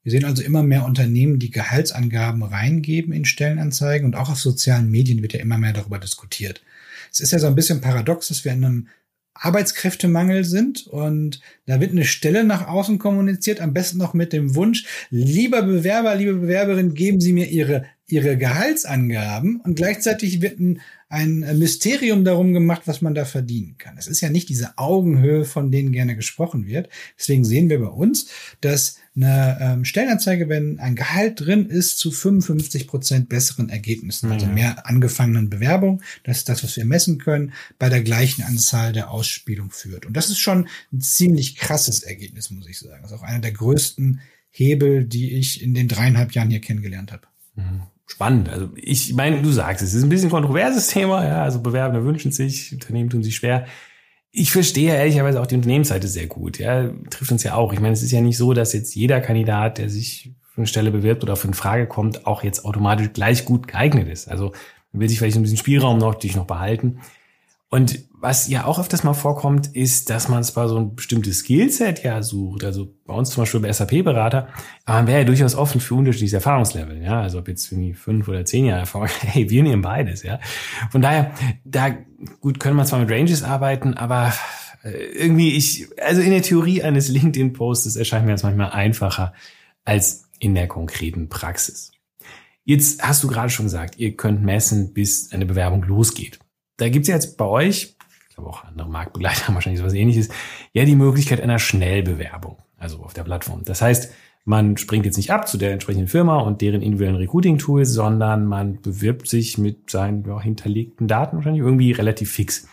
Wir 0.03 0.11
sehen 0.11 0.25
also 0.25 0.43
immer 0.43 0.65
mehr 0.65 0.85
Unternehmen, 0.85 1.39
die 1.39 1.53
Gehaltsangaben 1.53 2.43
reingeben 2.43 3.13
in 3.13 3.25
Stellenanzeigen 3.25 4.07
und 4.07 4.17
auch 4.17 4.29
auf 4.29 4.41
sozialen 4.41 4.91
Medien 4.91 5.23
wird 5.23 5.35
ja 5.35 5.41
immer 5.41 5.59
mehr 5.59 5.73
darüber 5.73 6.01
diskutiert. 6.01 6.63
Es 7.13 7.21
ist 7.21 7.33
ja 7.33 7.39
so 7.39 7.47
ein 7.47 7.55
bisschen 7.55 7.81
paradox, 7.81 8.29
dass 8.29 8.45
wir 8.45 8.53
in 8.53 8.65
einem 8.65 8.89
Arbeitskräftemangel 9.41 10.45
sind 10.45 10.87
und 10.87 11.41
da 11.67 11.81
wird 11.81 11.93
eine 11.93 12.05
Stelle 12.05 12.45
nach 12.45 12.67
außen 12.67 12.99
kommuniziert, 12.99 13.61
am 13.61 13.73
besten 13.73 13.99
noch 13.99 14.15
mit 14.15 14.33
dem 14.33 14.55
Wunsch, 14.55 14.85
lieber 15.11 15.63
Bewerber, 15.63 16.15
liebe 16.17 16.35
Bewerberin, 16.35 16.95
geben 16.95 17.21
Sie 17.21 17.33
mir 17.33 17.47
Ihre, 17.47 17.85
Ihre 18.07 18.37
Gehaltsangaben 18.37 19.61
und 19.61 19.77
gleichzeitig 19.77 20.43
wird 20.43 20.59
ein, 20.59 20.81
ein 21.09 21.59
Mysterium 21.59 22.25
darum 22.25 22.53
gemacht, 22.53 22.83
was 22.87 23.01
man 23.01 23.15
da 23.15 23.25
verdienen 23.25 23.77
kann. 23.79 23.97
Es 23.97 24.09
ist 24.09 24.21
ja 24.21 24.29
nicht 24.29 24.49
diese 24.49 24.77
Augenhöhe, 24.77 25.45
von 25.45 25.71
denen 25.71 25.93
gerne 25.93 26.17
gesprochen 26.17 26.67
wird. 26.67 26.89
Deswegen 27.19 27.45
sehen 27.45 27.71
wir 27.71 27.79
bei 27.79 27.87
uns, 27.87 28.29
dass 28.61 28.99
eine 29.21 29.59
ähm, 29.61 29.85
Stellenanzeige, 29.85 30.49
wenn 30.49 30.79
ein 30.79 30.95
Gehalt 30.95 31.41
drin 31.41 31.67
ist, 31.67 31.99
zu 31.99 32.11
55 32.11 32.87
Prozent 32.87 33.29
besseren 33.29 33.69
Ergebnissen, 33.69 34.31
also 34.31 34.47
mehr 34.47 34.87
angefangenen 34.87 35.51
Bewerbungen. 35.51 36.03
Das 36.25 36.39
ist 36.39 36.49
das, 36.49 36.63
was 36.63 36.77
wir 36.77 36.85
messen 36.85 37.19
können, 37.19 37.53
bei 37.79 37.89
der 37.89 38.03
gleichen 38.03 38.43
Anzahl 38.43 38.93
der 38.93 39.11
Ausspielung 39.11 39.71
führt. 39.71 40.07
Und 40.07 40.17
das 40.17 40.31
ist 40.31 40.39
schon 40.39 40.69
ein 40.93 41.01
ziemlich 41.01 41.57
krasses 41.57 42.03
Ergebnis, 42.03 42.51
muss 42.51 42.69
ich 42.69 42.79
sagen. 42.79 43.03
Das 43.03 43.11
ist 43.11 43.19
auch 43.19 43.23
einer 43.23 43.41
der 43.41 43.53
größten 43.53 44.21
Hebel, 44.51 45.05
die 45.05 45.33
ich 45.33 45.63
in 45.63 45.75
den 45.75 45.89
dreieinhalb 45.89 46.33
Jahren 46.33 46.51
hier 46.51 46.61
kennengelernt 46.61 47.13
habe. 47.13 47.23
Mhm. 47.57 47.83
Spannend. 48.07 48.49
Also 48.49 48.71
ich 48.77 49.13
meine, 49.13 49.43
du 49.43 49.53
sagst, 49.53 49.83
es 49.83 49.93
ist 49.93 50.03
ein 50.03 50.09
bisschen 50.09 50.31
kontroverses 50.31 50.87
Thema, 50.87 51.27
ja. 51.27 51.43
Also 51.43 51.61
Bewerbende 51.61 52.05
wünschen 52.05 52.33
sich, 52.33 52.73
Unternehmen 52.73 53.11
tun 53.11 53.23
sich 53.23 53.37
schwer 53.37 53.67
ich 54.31 54.53
verstehe 54.53 54.95
ehrlicherweise 54.95 55.41
auch 55.41 55.47
die 55.47 55.57
Unternehmensseite 55.57 56.09
sehr 56.09 56.27
gut. 56.27 56.59
Ja, 56.59 56.91
trifft 57.11 57.33
uns 57.33 57.43
ja 57.43 57.55
auch. 57.55 57.73
Ich 57.73 57.81
meine, 57.81 57.95
es 57.95 58.03
ist 58.03 58.13
ja 58.13 58.21
nicht 58.21 58.37
so, 58.37 58.53
dass 58.53 58.73
jetzt 58.73 58.95
jeder 58.95 59.21
Kandidat, 59.21 59.79
der 59.79 59.89
sich 59.89 60.33
für 60.43 60.59
eine 60.59 60.67
Stelle 60.67 60.91
bewirbt 60.91 61.23
oder 61.23 61.37
für 61.37 61.49
eine 61.49 61.57
Frage 61.57 61.87
kommt, 61.87 62.27
auch 62.27 62.43
jetzt 62.43 62.65
automatisch 62.65 63.13
gleich 63.13 63.45
gut 63.45 63.69
geeignet 63.69 64.09
ist. 64.09 64.29
Also 64.29 64.53
man 64.93 65.01
will 65.01 65.09
sich 65.09 65.19
vielleicht 65.19 65.37
ein 65.37 65.43
bisschen 65.43 65.57
Spielraum 65.57 65.99
noch, 65.99 66.15
dich 66.15 66.37
noch 66.37 66.47
behalten. 66.47 67.01
Und 67.71 68.08
was 68.21 68.49
ja 68.49 68.65
auch 68.65 68.79
öfters 68.79 69.05
mal 69.05 69.15
vorkommt, 69.15 69.69
ist, 69.69 70.11
dass 70.11 70.29
man 70.29 70.43
zwar 70.43 70.69
so 70.69 70.77
ein 70.77 70.95
bestimmtes 70.95 71.41
Skillset 71.41 72.03
ja 72.03 72.23
sucht, 72.23 72.65
also 72.65 72.95
bei 73.05 73.15
uns 73.15 73.31
zum 73.31 73.43
Beispiel 73.43 73.61
bei 73.61 73.73
SAP-Berater, 73.73 74.49
aber 74.85 74.99
man 74.99 75.07
wäre 75.07 75.19
ja 75.21 75.25
durchaus 75.25 75.55
offen 75.55 75.81
für 75.81 75.95
unterschiedliche 75.95 76.37
Erfahrungslevel, 76.37 77.03
ja, 77.03 77.21
also 77.21 77.39
ob 77.39 77.49
jetzt 77.49 77.71
irgendwie 77.71 77.95
fünf 77.95 78.29
oder 78.29 78.45
zehn 78.45 78.67
Jahre 78.67 78.81
Erfahrung, 78.81 79.09
hey, 79.21 79.49
wir 79.51 79.63
nehmen 79.63 79.83
beides, 79.83 80.23
ja. 80.23 80.41
Von 80.91 81.03
daher, 81.03 81.33
da, 81.65 81.97
gut, 82.41 82.61
können 82.61 82.77
wir 82.77 82.85
zwar 82.85 83.01
mit 83.01 83.11
Ranges 83.11 83.43
arbeiten, 83.43 83.95
aber 83.95 84.33
äh, 84.83 84.91
irgendwie 84.91 85.57
ich, 85.57 85.89
also 86.03 86.21
in 86.21 86.31
der 86.31 86.43
Theorie 86.43 86.83
eines 86.83 87.09
LinkedIn-Postes 87.09 87.97
erscheint 87.97 88.27
mir 88.27 88.33
das 88.33 88.43
manchmal 88.43 88.71
einfacher 88.71 89.33
als 89.85 90.25
in 90.41 90.55
der 90.55 90.67
konkreten 90.67 91.29
Praxis. 91.29 91.93
Jetzt 92.65 93.03
hast 93.03 93.23
du 93.23 93.29
gerade 93.29 93.51
schon 93.51 93.67
gesagt, 93.67 93.99
ihr 93.99 94.17
könnt 94.17 94.43
messen, 94.43 94.93
bis 94.93 95.33
eine 95.33 95.47
Bewerbung 95.47 95.83
losgeht 95.85 96.39
da 96.79 96.89
gibt's 96.89 97.09
ja 97.09 97.17
jetzt 97.17 97.37
bei 97.37 97.45
euch, 97.45 97.97
glaube 98.39 98.51
auch 98.51 98.65
andere 98.65 98.89
Marktbegleiter 98.89 99.49
haben 99.49 99.55
wahrscheinlich 99.55 99.81
sowas 99.81 99.95
ähnliches, 99.95 100.29
ja 100.73 100.85
die 100.85 100.97
Möglichkeit 100.97 101.41
einer 101.41 101.59
Schnellbewerbung, 101.59 102.57
also 102.79 102.99
auf 103.01 103.13
der 103.13 103.25
Plattform. 103.25 103.63
Das 103.65 103.83
heißt, 103.83 104.13
man 104.45 104.77
springt 104.79 105.05
jetzt 105.05 105.17
nicht 105.17 105.31
ab 105.31 105.47
zu 105.47 105.59
der 105.59 105.73
entsprechenden 105.73 106.09
Firma 106.09 106.39
und 106.39 106.63
deren 106.63 106.81
individuellen 106.81 107.17
Recruiting-Tool, 107.17 107.85
sondern 107.85 108.47
man 108.47 108.81
bewirbt 108.81 109.29
sich 109.29 109.59
mit 109.59 109.91
seinen 109.91 110.25
ja, 110.25 110.41
hinterlegten 110.41 111.07
Daten 111.07 111.37
wahrscheinlich 111.37 111.63
irgendwie 111.63 111.93
relativ 111.93 112.33
fix. 112.33 112.67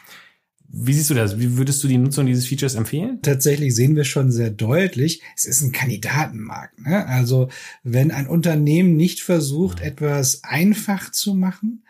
Wie 0.68 0.94
siehst 0.94 1.10
du 1.10 1.14
das? 1.14 1.40
Wie 1.40 1.58
würdest 1.58 1.84
du 1.84 1.88
die 1.88 1.98
Nutzung 1.98 2.26
dieses 2.26 2.48
Features 2.48 2.76
empfehlen? 2.76 3.20
Tatsächlich 3.22 3.76
sehen 3.76 3.96
wir 3.96 4.04
schon 4.04 4.32
sehr 4.32 4.50
deutlich, 4.50 5.22
es 5.36 5.46
ist 5.46 5.62
ein 5.62 5.72
Kandidatenmarkt. 5.72 6.86
Ne? 6.86 7.06
Also 7.08 7.50
wenn 7.84 8.12
ein 8.12 8.28
Unternehmen 8.28 8.96
nicht 8.96 9.22
versucht, 9.22 9.80
ja. 9.80 9.88
etwas 9.88 10.44
einfach 10.44 11.12
zu 11.12 11.34
machen, 11.34 11.85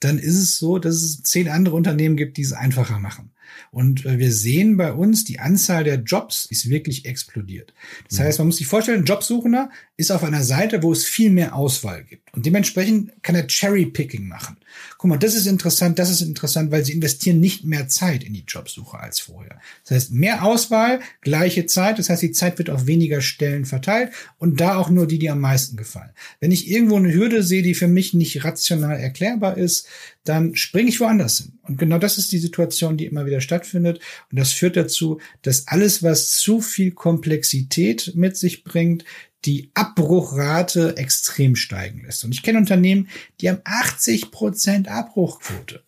dann 0.00 0.18
ist 0.18 0.36
es 0.36 0.58
so, 0.58 0.78
dass 0.78 0.96
es 0.96 1.22
zehn 1.22 1.48
andere 1.48 1.76
Unternehmen 1.76 2.16
gibt, 2.16 2.36
die 2.36 2.42
es 2.42 2.52
einfacher 2.52 2.98
machen. 2.98 3.30
Und 3.70 4.04
äh, 4.04 4.18
wir 4.18 4.32
sehen 4.32 4.76
bei 4.76 4.92
uns, 4.92 5.24
die 5.24 5.38
Anzahl 5.38 5.84
der 5.84 5.96
Jobs 5.96 6.46
ist 6.46 6.68
wirklich 6.68 7.06
explodiert. 7.06 7.72
Das 8.08 8.18
mhm. 8.18 8.22
heißt, 8.24 8.38
man 8.38 8.48
muss 8.48 8.56
sich 8.56 8.66
vorstellen, 8.66 9.02
ein 9.02 9.04
Jobsuchender 9.04 9.70
ist 9.96 10.10
auf 10.10 10.24
einer 10.24 10.42
Seite, 10.42 10.82
wo 10.82 10.92
es 10.92 11.04
viel 11.04 11.30
mehr 11.30 11.54
Auswahl 11.54 12.04
gibt. 12.04 12.32
Und 12.32 12.46
dementsprechend 12.46 13.22
kann 13.22 13.34
er 13.34 13.46
Cherry-Picking 13.46 14.26
machen. 14.26 14.56
Guck 14.98 15.10
mal, 15.10 15.18
das 15.18 15.34
ist 15.34 15.46
interessant, 15.46 15.98
das 15.98 16.10
ist 16.10 16.22
interessant, 16.22 16.70
weil 16.70 16.84
sie 16.84 16.92
investieren 16.92 17.40
nicht 17.40 17.64
mehr 17.64 17.88
Zeit 17.88 18.24
in 18.24 18.32
die 18.32 18.44
Jobsuche 18.46 18.98
als 18.98 19.20
vorher. 19.20 19.60
Das 19.84 19.96
heißt, 19.96 20.12
mehr 20.12 20.44
Auswahl, 20.44 21.00
gleiche 21.20 21.66
Zeit. 21.66 21.98
Das 21.98 22.08
heißt, 22.08 22.22
die 22.22 22.32
Zeit 22.32 22.58
wird 22.58 22.70
auf 22.70 22.86
weniger 22.86 23.20
Stellen 23.20 23.64
verteilt 23.64 24.12
und 24.38 24.60
da 24.60 24.76
auch 24.76 24.90
nur 24.90 25.06
die, 25.06 25.18
die 25.18 25.30
am 25.30 25.40
meisten 25.40 25.76
gefallen. 25.76 26.10
Wenn 26.40 26.52
ich 26.52 26.70
irgendwo 26.70 26.96
eine 26.96 27.12
Hürde 27.12 27.42
sehe, 27.42 27.62
die 27.62 27.74
für 27.74 27.88
mich 27.88 28.14
nicht 28.14 28.44
rational 28.44 28.98
erklärbar 28.98 29.56
ist, 29.58 29.86
dann 30.24 30.54
springe 30.54 30.90
ich 30.90 31.00
woanders 31.00 31.38
hin. 31.38 31.58
Und 31.62 31.78
genau 31.78 31.98
das 31.98 32.18
ist 32.18 32.32
die 32.32 32.38
Situation, 32.38 32.96
die 32.96 33.06
immer 33.06 33.26
wieder 33.26 33.40
stattfindet. 33.40 34.00
Und 34.30 34.38
das 34.38 34.52
führt 34.52 34.76
dazu, 34.76 35.20
dass 35.42 35.68
alles, 35.68 36.02
was 36.02 36.30
zu 36.30 36.60
viel 36.60 36.92
Komplexität 36.92 38.12
mit 38.14 38.36
sich 38.36 38.64
bringt, 38.64 39.04
die 39.46 39.70
Abbruchrate 39.72 40.96
extrem 40.98 41.56
steigen 41.56 42.02
lässt. 42.04 42.24
Und 42.24 42.32
ich 42.32 42.42
kenne 42.42 42.58
Unternehmen, 42.58 43.08
die 43.40 43.48
haben 43.48 43.62
80 43.64 44.30
Prozent 44.30 44.88
Abbruchquote. 44.88 45.82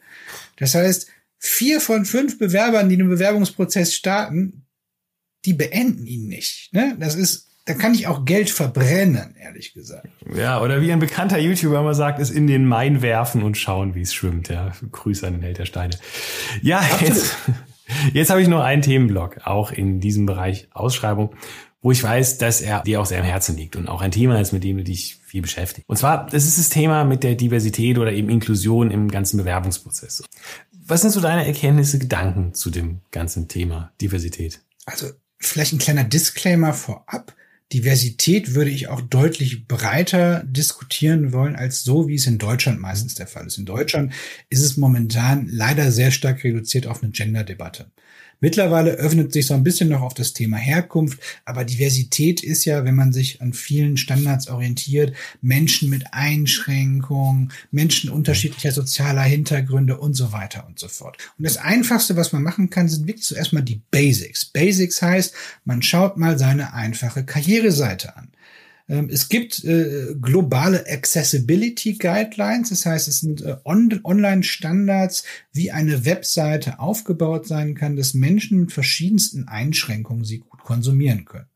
Das 0.56 0.74
heißt, 0.74 1.08
vier 1.38 1.80
von 1.80 2.06
fünf 2.06 2.38
Bewerbern, 2.38 2.88
die 2.88 2.96
den 2.96 3.08
Bewerbungsprozess 3.08 3.94
starten, 3.94 4.64
die 5.44 5.52
beenden 5.52 6.06
ihn 6.06 6.28
nicht. 6.28 6.72
Ne? 6.72 6.96
Das 6.98 7.14
ist 7.14 7.48
da 7.64 7.74
kann 7.74 7.94
ich 7.94 8.06
auch 8.06 8.24
Geld 8.24 8.50
verbrennen, 8.50 9.36
ehrlich 9.40 9.74
gesagt. 9.74 10.08
Ja, 10.34 10.60
oder 10.60 10.80
wie 10.80 10.92
ein 10.92 10.98
bekannter 10.98 11.38
YouTuber 11.38 11.80
immer 11.80 11.94
sagt, 11.94 12.18
ist 12.18 12.30
in 12.30 12.46
den 12.46 12.66
Main 12.66 13.02
werfen 13.02 13.42
und 13.42 13.56
schauen, 13.56 13.94
wie 13.94 14.02
es 14.02 14.12
schwimmt. 14.14 14.48
Ja, 14.48 14.72
Grüße 14.90 15.26
an 15.26 15.34
den 15.34 15.42
Held 15.42 15.58
der 15.58 15.66
Steine. 15.66 15.96
Ja, 16.60 16.78
Absolut. 16.80 17.08
jetzt, 17.08 17.36
jetzt 18.12 18.30
habe 18.30 18.42
ich 18.42 18.48
noch 18.48 18.62
einen 18.62 18.82
Themenblock, 18.82 19.46
auch 19.46 19.70
in 19.70 20.00
diesem 20.00 20.26
Bereich 20.26 20.68
Ausschreibung 20.72 21.34
wo 21.82 21.90
ich 21.90 22.02
weiß, 22.02 22.38
dass 22.38 22.60
er 22.60 22.82
dir 22.82 23.00
auch 23.00 23.06
sehr 23.06 23.18
am 23.18 23.26
Herzen 23.26 23.56
liegt 23.56 23.74
und 23.74 23.88
auch 23.88 24.00
ein 24.00 24.12
Thema 24.12 24.40
ist, 24.40 24.52
mit 24.52 24.62
dem 24.62 24.78
du 24.78 24.84
dich 24.84 25.16
viel 25.26 25.42
beschäftigst. 25.42 25.88
Und 25.88 25.96
zwar, 25.96 26.26
das 26.26 26.46
ist 26.46 26.56
das 26.56 26.68
Thema 26.68 27.04
mit 27.04 27.24
der 27.24 27.34
Diversität 27.34 27.98
oder 27.98 28.12
eben 28.12 28.28
Inklusion 28.28 28.92
im 28.92 29.10
ganzen 29.10 29.36
Bewerbungsprozess. 29.36 30.22
Was 30.86 31.02
sind 31.02 31.10
so 31.10 31.20
deine 31.20 31.44
Erkenntnisse, 31.44 31.98
Gedanken 31.98 32.54
zu 32.54 32.70
dem 32.70 33.00
ganzen 33.10 33.48
Thema 33.48 33.92
Diversität? 34.00 34.60
Also 34.86 35.08
vielleicht 35.38 35.72
ein 35.72 35.78
kleiner 35.78 36.04
Disclaimer 36.04 36.72
vorab. 36.72 37.34
Diversität 37.72 38.54
würde 38.54 38.70
ich 38.70 38.88
auch 38.88 39.00
deutlich 39.00 39.66
breiter 39.66 40.44
diskutieren 40.44 41.32
wollen 41.32 41.56
als 41.56 41.84
so, 41.84 42.06
wie 42.08 42.16
es 42.16 42.26
in 42.26 42.38
Deutschland 42.38 42.80
meistens 42.80 43.14
der 43.14 43.26
Fall 43.26 43.46
ist. 43.46 43.58
In 43.58 43.64
Deutschland 43.64 44.12
ist 44.50 44.62
es 44.62 44.76
momentan 44.76 45.48
leider 45.48 45.90
sehr 45.90 46.10
stark 46.10 46.44
reduziert 46.44 46.86
auf 46.86 47.02
eine 47.02 47.12
Gender-Debatte. 47.12 47.90
Mittlerweile 48.42 48.94
öffnet 48.94 49.32
sich 49.32 49.46
so 49.46 49.54
ein 49.54 49.62
bisschen 49.62 49.88
noch 49.88 50.02
auf 50.02 50.14
das 50.14 50.32
Thema 50.32 50.56
Herkunft, 50.56 51.20
aber 51.44 51.64
Diversität 51.64 52.42
ist 52.42 52.64
ja, 52.64 52.84
wenn 52.84 52.96
man 52.96 53.12
sich 53.12 53.40
an 53.40 53.52
vielen 53.52 53.96
Standards 53.96 54.48
orientiert, 54.48 55.14
Menschen 55.42 55.88
mit 55.88 56.12
Einschränkungen, 56.12 57.52
Menschen 57.70 58.10
unterschiedlicher 58.10 58.72
sozialer 58.72 59.22
Hintergründe 59.22 59.96
und 59.96 60.14
so 60.14 60.32
weiter 60.32 60.66
und 60.66 60.80
so 60.80 60.88
fort. 60.88 61.18
Und 61.38 61.44
das 61.44 61.56
Einfachste, 61.56 62.16
was 62.16 62.32
man 62.32 62.42
machen 62.42 62.68
kann, 62.68 62.88
sind 62.88 63.06
wirklich 63.06 63.24
zuerst 63.24 63.52
mal 63.52 63.62
die 63.62 63.80
Basics. 63.92 64.44
Basics 64.44 65.00
heißt, 65.00 65.34
man 65.64 65.80
schaut 65.80 66.16
mal 66.16 66.36
seine 66.36 66.74
einfache 66.74 67.24
Karriereseite 67.24 68.16
an. 68.16 68.32
Ähm, 68.88 69.08
es 69.10 69.28
gibt 69.28 69.64
äh, 69.64 70.14
globale 70.20 70.84
Accessibility 70.88 71.94
Guidelines, 71.94 72.70
das 72.70 72.86
heißt, 72.86 73.08
es 73.08 73.20
sind 73.20 73.42
äh, 73.42 73.56
on 73.64 74.00
Online-Standards, 74.02 75.24
wie 75.52 75.70
eine 75.70 76.04
Webseite 76.04 76.78
aufgebaut 76.78 77.46
sein 77.46 77.74
kann, 77.74 77.96
dass 77.96 78.14
Menschen 78.14 78.60
mit 78.60 78.72
verschiedensten 78.72 79.48
Einschränkungen 79.48 80.24
sie 80.24 80.38
gut 80.38 80.62
konsumieren 80.62 81.24
können. 81.24 81.46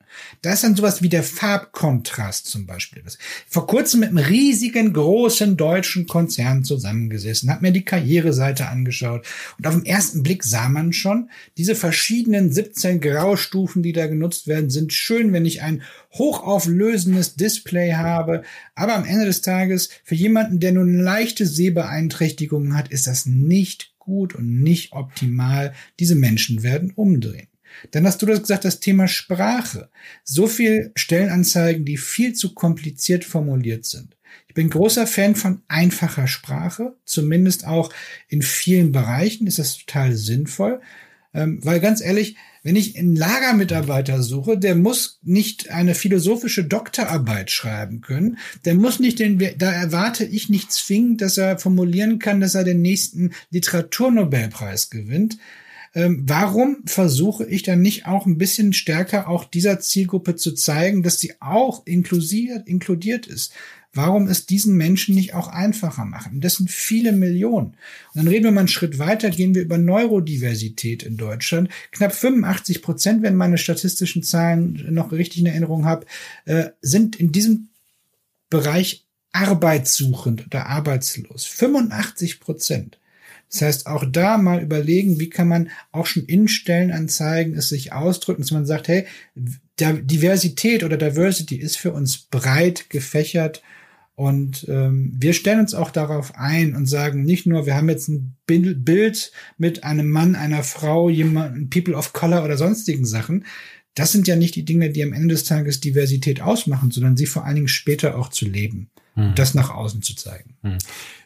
Da 0.42 0.52
ist 0.52 0.64
dann 0.64 0.76
sowas 0.76 1.02
wie 1.02 1.08
der 1.08 1.22
Farbkontrast 1.22 2.46
zum 2.46 2.66
Beispiel. 2.66 3.02
Vor 3.48 3.66
kurzem 3.66 4.00
mit 4.00 4.10
einem 4.10 4.18
riesigen, 4.18 4.92
großen 4.92 5.56
deutschen 5.56 6.06
Konzern 6.06 6.64
zusammengesessen, 6.64 7.50
hat 7.50 7.62
mir 7.62 7.72
die 7.72 7.84
Karriereseite 7.84 8.68
angeschaut 8.68 9.26
und 9.58 9.66
auf 9.66 9.74
den 9.74 9.86
ersten 9.86 10.22
Blick 10.22 10.44
sah 10.44 10.68
man 10.68 10.92
schon, 10.92 11.30
diese 11.56 11.74
verschiedenen 11.74 12.52
17 12.52 13.00
Graustufen, 13.00 13.82
die 13.82 13.92
da 13.92 14.06
genutzt 14.06 14.46
werden, 14.46 14.70
sind 14.70 14.92
schön, 14.92 15.32
wenn 15.32 15.44
ich 15.44 15.62
ein 15.62 15.82
hochauflösendes 16.14 17.34
Display 17.36 17.92
habe, 17.92 18.42
aber 18.74 18.94
am 18.94 19.04
Ende 19.04 19.26
des 19.26 19.42
Tages 19.42 19.90
für 20.04 20.14
jemanden, 20.14 20.60
der 20.60 20.72
nur 20.72 20.84
eine 20.84 21.02
leichte 21.02 21.46
Sehbeeinträchtigung 21.46 22.74
hat, 22.74 22.88
ist 22.88 23.06
das 23.06 23.26
nicht 23.26 23.94
gut 23.98 24.34
und 24.34 24.62
nicht 24.62 24.92
optimal. 24.92 25.74
Diese 25.98 26.14
Menschen 26.14 26.62
werden 26.62 26.92
umdrehen. 26.92 27.48
Dann 27.90 28.06
hast 28.06 28.22
du 28.22 28.26
das 28.26 28.40
gesagt, 28.40 28.64
das 28.64 28.80
Thema 28.80 29.08
Sprache. 29.08 29.90
So 30.24 30.46
viel 30.46 30.92
Stellenanzeigen, 30.94 31.84
die 31.84 31.96
viel 31.96 32.34
zu 32.34 32.54
kompliziert 32.54 33.24
formuliert 33.24 33.84
sind. 33.84 34.16
Ich 34.48 34.54
bin 34.54 34.70
großer 34.70 35.06
Fan 35.06 35.34
von 35.34 35.62
einfacher 35.68 36.26
Sprache, 36.26 36.96
zumindest 37.04 37.66
auch 37.66 37.92
in 38.28 38.42
vielen 38.42 38.92
Bereichen 38.92 39.46
ist 39.46 39.58
das 39.58 39.78
total 39.78 40.14
sinnvoll, 40.14 40.80
ähm, 41.34 41.60
weil 41.62 41.80
ganz 41.80 42.00
ehrlich, 42.00 42.36
wenn 42.62 42.76
ich 42.76 42.98
einen 42.98 43.14
Lagermitarbeiter 43.14 44.22
suche, 44.22 44.58
der 44.58 44.74
muss 44.74 45.20
nicht 45.22 45.70
eine 45.70 45.94
philosophische 45.94 46.64
Doktorarbeit 46.64 47.50
schreiben 47.50 48.00
können, 48.00 48.38
der 48.64 48.74
muss 48.74 48.98
nicht 48.98 49.18
den, 49.18 49.38
da 49.38 49.70
erwarte 49.70 50.24
ich 50.24 50.48
nicht 50.48 50.72
zwingend, 50.72 51.20
dass 51.20 51.38
er 51.38 51.58
formulieren 51.58 52.18
kann, 52.18 52.40
dass 52.40 52.54
er 52.54 52.64
den 52.64 52.82
nächsten 52.82 53.32
Literaturnobelpreis 53.50 54.90
gewinnt. 54.90 55.38
Ähm, 55.96 56.24
warum 56.26 56.82
versuche 56.85 57.46
ich 57.46 57.62
dann 57.62 57.80
nicht 57.80 58.06
auch 58.06 58.26
ein 58.26 58.37
bisschen 58.37 58.74
stärker 58.74 59.28
auch 59.28 59.44
dieser 59.44 59.80
Zielgruppe 59.80 60.37
zu 60.37 60.52
zeigen, 60.52 61.02
dass 61.02 61.18
sie 61.18 61.32
auch 61.40 61.87
inklusiert, 61.87 62.68
inkludiert 62.68 63.26
ist? 63.26 63.54
Warum 63.94 64.28
es 64.28 64.44
diesen 64.44 64.76
Menschen 64.76 65.14
nicht 65.14 65.32
auch 65.32 65.48
einfacher 65.48 66.04
machen? 66.04 66.42
Das 66.42 66.56
sind 66.56 66.70
viele 66.70 67.12
Millionen. 67.12 67.68
Und 67.68 67.76
dann 68.16 68.28
reden 68.28 68.44
wir 68.44 68.50
mal 68.52 68.61
einen 68.61 68.68
Schritt 68.68 68.98
weiter, 68.98 69.30
gehen 69.30 69.54
wir 69.54 69.62
über 69.62 69.78
Neurodiversität 69.78 71.02
in 71.02 71.16
Deutschland. 71.16 71.70
Knapp 71.92 72.14
85 72.14 72.82
Prozent, 72.82 73.22
wenn 73.22 73.35
meine 73.35 73.56
statistischen 73.56 74.22
Zahlen 74.22 74.85
noch 74.90 75.12
richtig 75.12 75.40
in 75.40 75.46
Erinnerung 75.46 75.87
habe, 75.87 76.04
äh, 76.44 76.66
sind 76.82 77.16
in 77.16 77.32
diesem 77.32 77.68
Bereich 78.50 79.06
arbeitssuchend 79.32 80.44
oder 80.44 80.66
arbeitslos. 80.66 81.46
85 81.46 82.38
Prozent. 82.38 82.98
Das 83.50 83.62
heißt, 83.62 83.87
auch 83.87 84.04
da 84.11 84.38
mal 84.38 84.62
überlegen, 84.62 85.20
wie 85.20 85.30
kann 85.30 85.48
man 85.48 85.70
auch 85.92 86.06
schon 86.06 86.24
in 86.24 86.48
Stellenanzeigen 86.48 87.54
es 87.54 87.68
sich 87.68 87.92
ausdrücken, 87.92 88.42
dass 88.42 88.50
man 88.50 88.66
sagt, 88.66 88.88
hey, 88.88 89.06
Diversität 89.78 90.85
oder 90.85 90.96
Diversity 90.96 91.56
ist 91.56 91.76
für 91.76 91.92
uns 91.92 92.18
breit 92.18 92.90
gefächert 92.90 93.62
und 94.16 94.64
ähm, 94.70 95.12
wir 95.14 95.35
stellen 95.35 95.61
uns 95.61 95.74
auch 95.74 95.90
darauf 95.90 96.37
ein 96.37 96.74
und 96.74 96.87
sagen 96.87 97.24
nicht 97.24 97.46
nur, 97.46 97.66
wir 97.66 97.76
haben 97.76 97.90
jetzt 97.90 98.09
ein 98.09 98.35
Bild 98.46 99.30
mit 99.59 99.85
einem 99.85 100.09
Mann, 100.09 100.35
einer 100.35 100.62
Frau, 100.62 101.11
jemand, 101.11 101.68
People 101.68 101.94
of 101.94 102.14
Color 102.14 102.42
oder 102.42 102.56
sonstigen 102.56 103.04
Sachen. 103.04 103.44
Das 103.96 104.12
sind 104.12 104.28
ja 104.28 104.37
nicht 104.37 104.54
die 104.54 104.64
Dinge, 104.64 104.90
die 104.90 105.02
am 105.02 105.12
Ende 105.12 105.35
des 105.35 105.44
Tages 105.44 105.80
Diversität 105.80 106.40
ausmachen, 106.42 106.90
sondern 106.92 107.16
sie 107.16 107.26
vor 107.26 107.44
allen 107.44 107.56
Dingen 107.56 107.68
später 107.68 108.16
auch 108.18 108.28
zu 108.28 108.46
leben. 108.46 108.90
Hm. 109.14 109.35
Das 109.35 109.54
nach 109.54 109.70
außen 109.70 110.02
zu 110.02 110.14
zeigen. 110.14 110.54
Hm. 110.62 110.76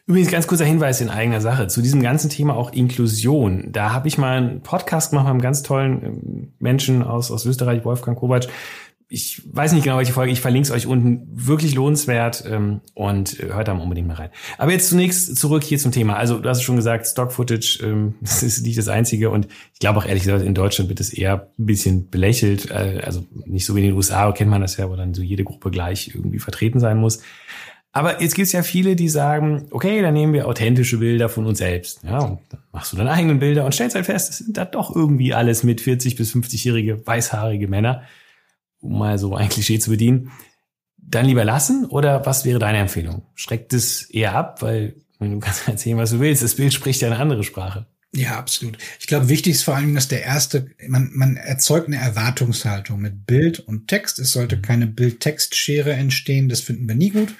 Übrigens 0.07 0.31
ganz 0.31 0.47
kurzer 0.47 0.65
Hinweis 0.65 1.01
in 1.01 1.09
eigener 1.09 1.41
Sache 1.41 1.67
zu 1.67 1.81
diesem 1.81 2.01
ganzen 2.01 2.29
Thema 2.29 2.55
auch 2.55 2.71
Inklusion. 2.71 3.71
Da 3.71 3.91
habe 3.91 4.07
ich 4.07 4.17
mal 4.17 4.37
einen 4.37 4.61
Podcast 4.61 5.11
gemacht 5.11 5.25
mit 5.25 5.31
einem 5.31 5.41
ganz 5.41 5.63
tollen 5.63 6.03
ähm, 6.03 6.47
Menschen 6.59 7.03
aus, 7.03 7.29
aus 7.29 7.45
Österreich, 7.45 7.83
Wolfgang 7.83 8.17
Kovac. 8.17 8.47
Ich 9.13 9.41
weiß 9.45 9.73
nicht 9.73 9.83
genau, 9.83 9.97
welche 9.97 10.13
Folge, 10.13 10.31
ich 10.31 10.39
verlinke 10.39 10.67
es 10.67 10.71
euch 10.71 10.87
unten. 10.87 11.27
Wirklich 11.33 11.75
lohnenswert 11.75 12.45
ähm, 12.49 12.79
und 12.93 13.37
äh, 13.41 13.47
hört 13.51 13.67
da 13.67 13.73
mal 13.73 13.83
unbedingt 13.83 14.07
mal 14.07 14.13
rein. 14.13 14.29
Aber 14.57 14.71
jetzt 14.71 14.87
zunächst 14.87 15.35
zurück 15.35 15.63
hier 15.63 15.77
zum 15.79 15.91
Thema. 15.91 16.15
Also 16.15 16.39
du 16.39 16.47
hast 16.47 16.61
schon 16.61 16.77
gesagt, 16.77 17.05
Stock-Footage, 17.07 17.79
ähm, 17.83 18.15
das 18.21 18.41
ist 18.41 18.65
nicht 18.65 18.77
das 18.77 18.87
Einzige 18.87 19.29
und 19.29 19.49
ich 19.73 19.79
glaube 19.81 19.99
auch 19.99 20.05
ehrlich 20.05 20.23
gesagt, 20.23 20.45
in 20.45 20.55
Deutschland 20.55 20.87
wird 20.87 21.01
es 21.01 21.11
eher 21.11 21.49
ein 21.59 21.65
bisschen 21.65 22.09
belächelt. 22.09 22.71
Äh, 22.71 23.01
also 23.03 23.25
nicht 23.45 23.65
so 23.65 23.75
wie 23.75 23.81
in 23.81 23.87
den 23.87 23.95
USA, 23.95 24.31
kennt 24.31 24.49
man 24.49 24.61
das 24.61 24.77
ja, 24.77 24.89
wo 24.89 24.95
dann 24.95 25.13
so 25.13 25.21
jede 25.21 25.43
Gruppe 25.43 25.71
gleich 25.71 26.15
irgendwie 26.15 26.39
vertreten 26.39 26.79
sein 26.79 26.97
muss. 26.97 27.19
Aber 27.91 28.21
jetzt 28.21 28.35
gibt 28.35 28.45
es 28.45 28.53
ja 28.53 28.63
viele, 28.63 28.95
die 28.95 29.09
sagen, 29.09 29.67
okay, 29.71 30.01
dann 30.01 30.13
nehmen 30.13 30.31
wir 30.31 30.47
authentische 30.47 30.99
Bilder 30.99 31.27
von 31.27 31.45
uns 31.45 31.57
selbst. 31.57 32.01
Ja, 32.05 32.19
und 32.19 32.39
dann 32.47 32.61
machst 32.71 32.93
du 32.93 32.97
deine 32.97 33.11
eigenen 33.11 33.39
Bilder 33.39 33.65
und 33.65 33.73
stellst 33.73 33.95
halt 33.95 34.05
fest, 34.05 34.29
das 34.29 34.37
sind 34.37 34.55
da 34.55 34.63
doch 34.63 34.95
irgendwie 34.95 35.33
alles 35.33 35.63
mit 35.63 35.81
40 35.81 36.15
bis 36.15 36.33
50-jährige 36.33 37.05
weißhaarige 37.05 37.67
Männer, 37.67 38.03
um 38.81 38.97
mal 38.97 39.17
so 39.17 39.35
ein 39.35 39.49
Klischee 39.49 39.79
zu 39.79 39.91
bedienen. 39.91 40.31
Dann 40.97 41.25
lieber 41.25 41.45
lassen 41.45 41.85
oder 41.85 42.25
was 42.25 42.45
wäre 42.45 42.59
deine 42.59 42.79
Empfehlung? 42.79 43.23
Schreckt 43.35 43.73
es 43.73 44.03
eher 44.09 44.33
ab, 44.33 44.61
weil 44.61 44.95
du 45.19 45.39
kannst 45.39 45.67
erzählen, 45.67 45.97
was 45.97 46.11
du 46.11 46.19
willst. 46.19 46.43
Das 46.43 46.55
Bild 46.55 46.73
spricht 46.73 47.01
ja 47.01 47.09
eine 47.09 47.19
andere 47.19 47.43
Sprache. 47.43 47.87
Ja, 48.13 48.37
absolut. 48.37 48.77
Ich 48.99 49.07
glaube, 49.07 49.29
wichtig 49.29 49.53
ist 49.53 49.63
vor 49.63 49.75
allem, 49.75 49.95
dass 49.95 50.09
der 50.09 50.23
erste, 50.23 50.69
man, 50.87 51.11
man 51.13 51.37
erzeugt 51.37 51.87
eine 51.87 51.95
Erwartungshaltung 51.95 52.99
mit 52.99 53.25
Bild 53.25 53.59
und 53.59 53.87
Text. 53.87 54.19
Es 54.19 54.33
sollte 54.33 54.57
mhm. 54.57 54.61
keine 54.61 54.87
Bild-Text-Schere 54.87 55.93
entstehen. 55.93 56.49
Das 56.49 56.59
finden 56.59 56.87
wir 56.89 56.95
nie 56.95 57.11
gut. 57.11 57.33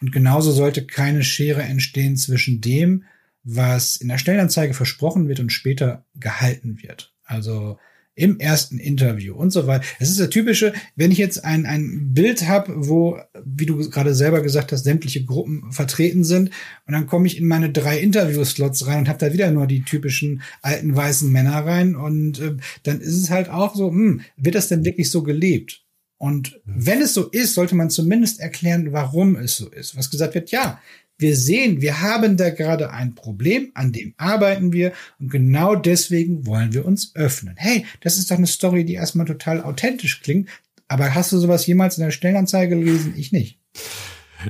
Und 0.00 0.10
genauso 0.10 0.50
sollte 0.50 0.84
keine 0.84 1.22
Schere 1.22 1.62
entstehen 1.62 2.16
zwischen 2.16 2.60
dem, 2.60 3.04
was 3.44 3.96
in 3.96 4.08
der 4.08 4.18
Stellenanzeige 4.18 4.74
versprochen 4.74 5.28
wird 5.28 5.38
und 5.38 5.52
später 5.52 6.04
gehalten 6.14 6.82
wird. 6.82 7.12
Also 7.24 7.78
im 8.14 8.38
ersten 8.38 8.78
Interview 8.78 9.34
und 9.34 9.50
so 9.50 9.66
weiter. 9.66 9.84
Es 9.98 10.08
ist 10.08 10.20
der 10.20 10.30
typische, 10.30 10.72
wenn 10.96 11.10
ich 11.10 11.18
jetzt 11.18 11.44
ein, 11.44 11.66
ein 11.66 12.14
Bild 12.14 12.46
habe, 12.46 12.72
wo, 12.88 13.18
wie 13.44 13.66
du 13.66 13.78
gerade 13.90 14.14
selber 14.14 14.40
gesagt 14.40 14.72
hast, 14.72 14.84
sämtliche 14.84 15.24
Gruppen 15.24 15.72
vertreten 15.72 16.24
sind 16.24 16.50
und 16.86 16.92
dann 16.92 17.06
komme 17.06 17.26
ich 17.26 17.38
in 17.38 17.46
meine 17.48 17.70
drei 17.70 17.98
Interview-Slots 17.98 18.86
rein 18.86 19.00
und 19.00 19.08
habe 19.08 19.18
da 19.18 19.32
wieder 19.32 19.50
nur 19.50 19.66
die 19.66 19.82
typischen 19.82 20.42
alten 20.62 20.94
weißen 20.94 21.30
Männer 21.30 21.66
rein 21.66 21.96
und 21.96 22.40
äh, 22.40 22.56
dann 22.84 23.00
ist 23.00 23.16
es 23.16 23.30
halt 23.30 23.48
auch 23.48 23.74
so, 23.74 23.90
hm, 23.90 24.20
wird 24.36 24.54
das 24.54 24.68
denn 24.68 24.84
wirklich 24.84 25.10
so 25.10 25.22
gelebt? 25.22 25.84
Und 26.16 26.60
wenn 26.64 27.02
es 27.02 27.12
so 27.12 27.28
ist, 27.28 27.54
sollte 27.54 27.74
man 27.74 27.90
zumindest 27.90 28.40
erklären, 28.40 28.92
warum 28.92 29.36
es 29.36 29.56
so 29.56 29.68
ist. 29.68 29.96
Was 29.96 30.10
gesagt 30.10 30.34
wird, 30.34 30.50
ja, 30.50 30.80
wir 31.18 31.36
sehen, 31.36 31.80
wir 31.80 32.00
haben 32.00 32.36
da 32.36 32.50
gerade 32.50 32.90
ein 32.90 33.14
Problem, 33.14 33.70
an 33.74 33.92
dem 33.92 34.14
arbeiten 34.16 34.72
wir 34.72 34.92
und 35.20 35.30
genau 35.30 35.76
deswegen 35.76 36.46
wollen 36.46 36.72
wir 36.72 36.84
uns 36.84 37.14
öffnen. 37.14 37.54
Hey, 37.56 37.86
das 38.00 38.18
ist 38.18 38.30
doch 38.30 38.36
eine 38.36 38.46
Story, 38.46 38.84
die 38.84 38.94
erstmal 38.94 39.26
total 39.26 39.62
authentisch 39.62 40.22
klingt, 40.22 40.48
aber 40.88 41.14
hast 41.14 41.32
du 41.32 41.38
sowas 41.38 41.66
jemals 41.66 41.98
in 41.98 42.04
der 42.04 42.10
Stellenanzeige 42.10 42.76
gelesen? 42.76 43.14
Ich 43.16 43.32
nicht. 43.32 43.58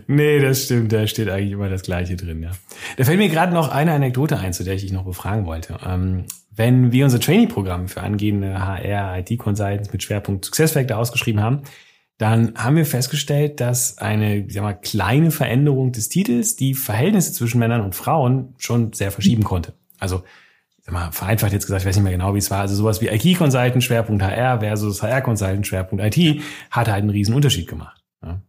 Nee, 0.07 0.41
das 0.41 0.65
stimmt, 0.65 0.93
da 0.93 1.07
steht 1.07 1.29
eigentlich 1.29 1.53
immer 1.53 1.69
das 1.69 1.83
Gleiche 1.83 2.17
drin, 2.17 2.43
ja. 2.43 2.51
Da 2.97 3.05
fällt 3.05 3.19
mir 3.19 3.29
gerade 3.29 3.53
noch 3.53 3.69
eine 3.69 3.93
Anekdote 3.93 4.39
ein, 4.39 4.53
zu 4.53 4.65
der 4.65 4.75
ich 4.75 4.83
dich 4.83 4.93
noch 4.93 5.05
befragen 5.05 5.47
wollte. 5.47 5.79
Ähm, 5.87 6.25
wenn 6.51 6.93
wir 6.93 7.05
unser 7.05 7.21
Trainee-Programm 7.21 7.89
für 7.89 8.01
angehende 8.01 8.59
HR, 8.61 9.19
IT-Consultants 9.19 9.93
mit 9.93 10.03
Schwerpunkt 10.03 10.45
Successfactor 10.45 10.99
ausgeschrieben 10.99 11.41
haben, 11.41 11.63
dann 12.19 12.55
haben 12.57 12.77
wir 12.77 12.87
festgestellt, 12.87 13.61
dass 13.61 13.99
eine 13.99 14.47
ich 14.47 14.55
sag 14.55 14.63
mal, 14.63 14.75
kleine 14.75 15.31
Veränderung 15.31 15.93
des 15.93 16.09
Titels 16.09 16.57
die 16.57 16.75
Verhältnisse 16.75 17.33
zwischen 17.33 17.59
Männern 17.59 17.81
und 17.81 17.95
Frauen 17.95 18.55
schon 18.59 18.93
sehr 18.93 19.11
verschieben 19.11 19.43
konnte. 19.43 19.75
Also 19.99 20.23
sag 20.83 20.93
mal, 20.93 21.11
vereinfacht 21.13 21.53
jetzt 21.53 21.67
gesagt, 21.67 21.83
ich 21.83 21.89
weiß 21.89 21.97
nicht 21.97 22.05
mehr 22.05 22.13
genau, 22.13 22.35
wie 22.35 22.39
es 22.39 22.51
war. 22.51 22.61
Also 22.61 22.75
sowas 22.77 23.01
wie 23.01 23.09
IT-Consultant 23.09 23.83
Schwerpunkt 23.83 24.23
HR 24.23 24.61
versus 24.61 25.03
HR-Consultant 25.03 25.67
Schwerpunkt 25.67 26.05
IT 26.05 26.43
hat 26.71 26.89
halt 26.89 27.03
einen 27.03 27.11
riesen 27.11 27.35
Unterschied 27.35 27.67
gemacht. 27.67 28.01
Ja. 28.23 28.41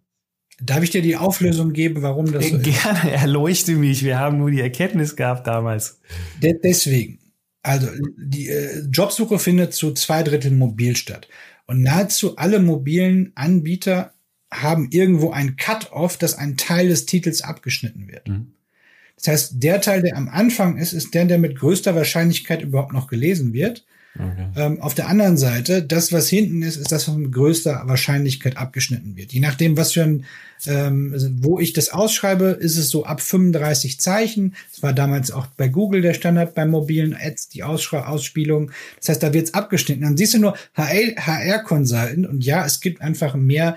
Darf 0.61 0.83
ich 0.83 0.91
dir 0.91 1.01
die 1.01 1.17
Auflösung 1.17 1.73
geben, 1.73 2.01
warum 2.01 2.31
das 2.31 2.49
so 2.49 2.59
Gerne, 2.59 3.11
erleuchte 3.11 3.73
mich. 3.73 4.03
Wir 4.03 4.19
haben 4.19 4.37
nur 4.37 4.51
die 4.51 4.61
Erkenntnis 4.61 5.15
gehabt 5.15 5.47
damals. 5.47 5.99
De 6.41 6.55
deswegen. 6.63 7.19
Also 7.63 7.87
die 8.17 8.49
äh, 8.49 8.81
Jobsuche 8.91 9.39
findet 9.39 9.73
zu 9.73 9.91
zwei 9.93 10.21
Dritteln 10.21 10.57
mobil 10.59 10.95
statt. 10.95 11.27
Und 11.67 11.81
nahezu 11.81 12.37
alle 12.37 12.59
mobilen 12.59 13.31
Anbieter 13.35 14.13
haben 14.51 14.89
irgendwo 14.91 15.31
ein 15.31 15.55
Cut-off, 15.55 16.17
dass 16.17 16.35
ein 16.35 16.57
Teil 16.57 16.89
des 16.89 17.05
Titels 17.05 17.41
abgeschnitten 17.41 18.07
wird. 18.07 18.27
Mhm. 18.27 18.53
Das 19.15 19.27
heißt, 19.27 19.63
der 19.63 19.81
Teil, 19.81 20.01
der 20.01 20.17
am 20.17 20.29
Anfang 20.29 20.77
ist, 20.77 20.93
ist 20.93 21.13
der, 21.13 21.25
der 21.25 21.37
mit 21.37 21.57
größter 21.57 21.95
Wahrscheinlichkeit 21.95 22.61
überhaupt 22.61 22.93
noch 22.93 23.07
gelesen 23.07 23.53
wird. 23.53 23.85
Okay. 24.17 24.47
Ähm, 24.55 24.81
auf 24.81 24.93
der 24.93 25.09
anderen 25.09 25.37
Seite, 25.37 25.83
das, 25.83 26.13
was 26.13 26.29
hinten 26.29 26.61
ist, 26.61 26.77
ist 26.77 26.91
das, 26.91 27.07
was 27.07 27.15
mit 27.15 27.33
größter 27.33 27.83
Wahrscheinlichkeit 27.85 28.55
abgeschnitten 28.55 29.17
wird. 29.17 29.33
Je 29.33 29.41
nachdem, 29.41 29.75
was 29.75 29.91
für 29.91 30.03
ein, 30.03 30.25
ähm, 30.67 31.11
also 31.13 31.29
wo 31.39 31.59
ich 31.59 31.73
das 31.73 31.89
ausschreibe, 31.89 32.45
ist 32.45 32.77
es 32.77 32.89
so 32.89 33.05
ab 33.05 33.21
35 33.21 33.99
Zeichen. 33.99 34.55
Das 34.71 34.83
war 34.83 34.93
damals 34.93 35.31
auch 35.31 35.47
bei 35.47 35.67
Google 35.67 36.01
der 36.01 36.13
Standard 36.13 36.55
bei 36.55 36.65
mobilen 36.65 37.13
Ads, 37.13 37.49
die 37.49 37.63
Ausschra 37.63 38.07
Ausspielung. 38.07 38.71
Das 38.99 39.09
heißt, 39.09 39.23
da 39.23 39.33
wird 39.33 39.47
es 39.47 39.53
abgeschnitten. 39.53 40.03
Dann 40.03 40.17
siehst 40.17 40.33
du 40.33 40.39
nur 40.39 40.55
HR-Consultant 40.75 42.25
und 42.25 42.45
ja, 42.45 42.65
es 42.65 42.79
gibt 42.79 43.01
einfach 43.01 43.35
mehr 43.35 43.75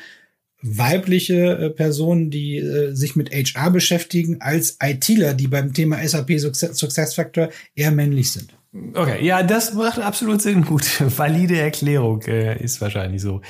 weibliche 0.62 1.58
äh, 1.58 1.70
Personen, 1.70 2.30
die 2.30 2.58
äh, 2.58 2.94
sich 2.94 3.16
mit 3.16 3.30
HR 3.30 3.70
beschäftigen, 3.70 4.40
als 4.40 4.76
ITler, 4.82 5.34
die 5.34 5.46
beim 5.46 5.72
Thema 5.72 6.06
SAP 6.06 6.38
Success, 6.38 6.78
Success 6.78 7.14
Factor 7.14 7.50
eher 7.74 7.90
männlich 7.90 8.32
sind. 8.32 8.57
Okay, 8.72 9.24
ja, 9.24 9.42
das 9.42 9.72
macht 9.72 9.98
absolut 9.98 10.42
Sinn. 10.42 10.64
Gut, 10.64 11.02
valide 11.18 11.58
Erklärung 11.58 12.20
äh, 12.22 12.62
ist 12.62 12.80
wahrscheinlich 12.80 13.22
so. 13.22 13.40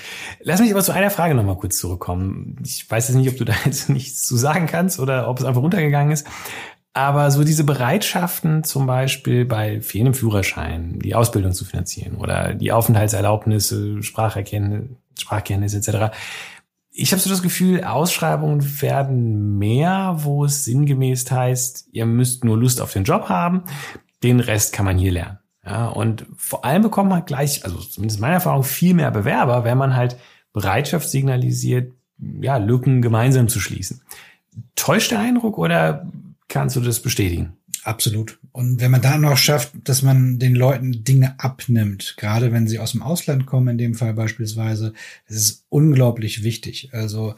Lass 0.41 0.61
mich 0.61 0.71
aber 0.71 0.83
zu 0.83 0.93
einer 0.93 1.11
Frage 1.11 1.35
nochmal 1.35 1.57
kurz 1.57 1.79
zurückkommen. 1.79 2.57
Ich 2.65 2.89
weiß 2.89 3.09
jetzt 3.09 3.17
nicht, 3.17 3.29
ob 3.29 3.37
du 3.37 3.45
da 3.47 3.55
jetzt 3.65 3.89
nichts 3.89 4.27
zu 4.27 4.37
sagen 4.37 4.67
kannst 4.67 5.01
oder 5.01 5.29
ob 5.29 5.41
es 5.41 5.45
einfach 5.45 5.63
runtergegangen 5.63 6.13
ist. 6.13 6.27
Aber 6.95 7.31
so 7.31 7.45
diese 7.45 7.65
Bereitschaften 7.65 8.65
zum 8.65 8.87
Beispiel 8.87 9.45
bei 9.45 9.81
fehlendem 9.81 10.15
Führerschein, 10.15 10.99
die 11.01 11.15
Ausbildung 11.15 11.53
zu 11.53 11.65
finanzieren 11.65 12.17
oder 12.17 12.55
die 12.55 12.73
Aufenthaltserlaubnisse, 12.73 14.03
Spracherkenntnisse, 14.03 14.97
Sprachkenntnisse 15.19 15.77
etc. 15.79 16.17
Ich 16.91 17.13
habe 17.13 17.21
so 17.21 17.31
das 17.31 17.43
Gefühl, 17.43 17.85
Ausschreibungen 17.85 18.81
werden 18.81 19.59
mehr, 19.59 20.17
wo 20.19 20.45
es 20.45 20.65
sinngemäß 20.65 21.31
heißt, 21.31 21.89
ihr 21.93 22.07
müsst 22.07 22.45
nur 22.45 22.57
Lust 22.57 22.81
auf 22.81 22.93
den 22.93 23.05
Job 23.05 23.29
haben 23.29 23.65
den 24.23 24.41
Rest 24.41 24.73
kann 24.73 24.85
man 24.85 24.99
hier 24.99 25.13
lernen. 25.13 25.39
Ja, 25.65 25.89
und 25.89 26.27
vor 26.37 26.65
allem 26.65 26.83
bekommt 26.83 27.11
man 27.11 27.25
gleich, 27.27 27.65
also 27.65 27.79
zumindest 27.79 28.21
meiner 28.21 28.35
Erfahrung, 28.35 28.65
viel 28.65 28.95
mehr 28.95 29.11
Bewerber, 29.11 29.65
wenn 29.65 29.77
man 29.77 29.95
halt 29.95 30.17
Bereitschaft 30.53 31.11
signalisiert, 31.11 31.93
ja, 32.41 32.57
Lücken 32.57 33.03
gemeinsam 33.03 33.49
zu 33.49 33.61
schließen. 33.61 34.01
Täuscht 34.77 35.11
der 35.11 35.21
Eindruck 35.21 35.59
oder 35.59 36.11
kannst 36.49 36.75
du 36.77 36.81
das 36.81 37.01
bestätigen? 37.01 37.53
Absolut. 37.85 38.39
Und 38.53 38.81
wenn 38.81 38.91
man 38.91 39.03
dann 39.03 39.21
noch 39.21 39.37
schafft, 39.37 39.73
dass 39.85 40.03
man 40.03 40.39
den 40.39 40.55
Leuten 40.55 41.05
Dinge 41.05 41.35
abnimmt, 41.39 42.17
gerade 42.17 42.53
wenn 42.53 42.67
sie 42.67 42.79
aus 42.79 42.93
dem 42.93 43.03
Ausland 43.03 43.47
kommen, 43.47 43.69
in 43.69 43.79
dem 43.79 43.95
Fall 43.95 44.15
beispielsweise, 44.15 44.95
das 45.29 45.37
ist 45.37 45.65
unglaublich 45.69 46.43
wichtig. 46.43 46.91
Also 46.93 47.35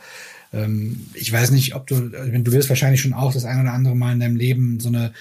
ähm, 0.53 1.07
ich 1.15 1.33
weiß 1.33 1.51
nicht, 1.51 1.75
ob 1.75 1.87
du, 1.87 2.01
du 2.01 2.53
wirst 2.53 2.69
wahrscheinlich 2.69 3.01
schon 3.01 3.13
auch 3.13 3.33
das 3.33 3.45
ein 3.45 3.61
oder 3.61 3.73
andere 3.73 3.95
Mal 3.95 4.15
in 4.15 4.21
deinem 4.21 4.37
Leben 4.37 4.81
so 4.81 4.89
eine 4.89 5.13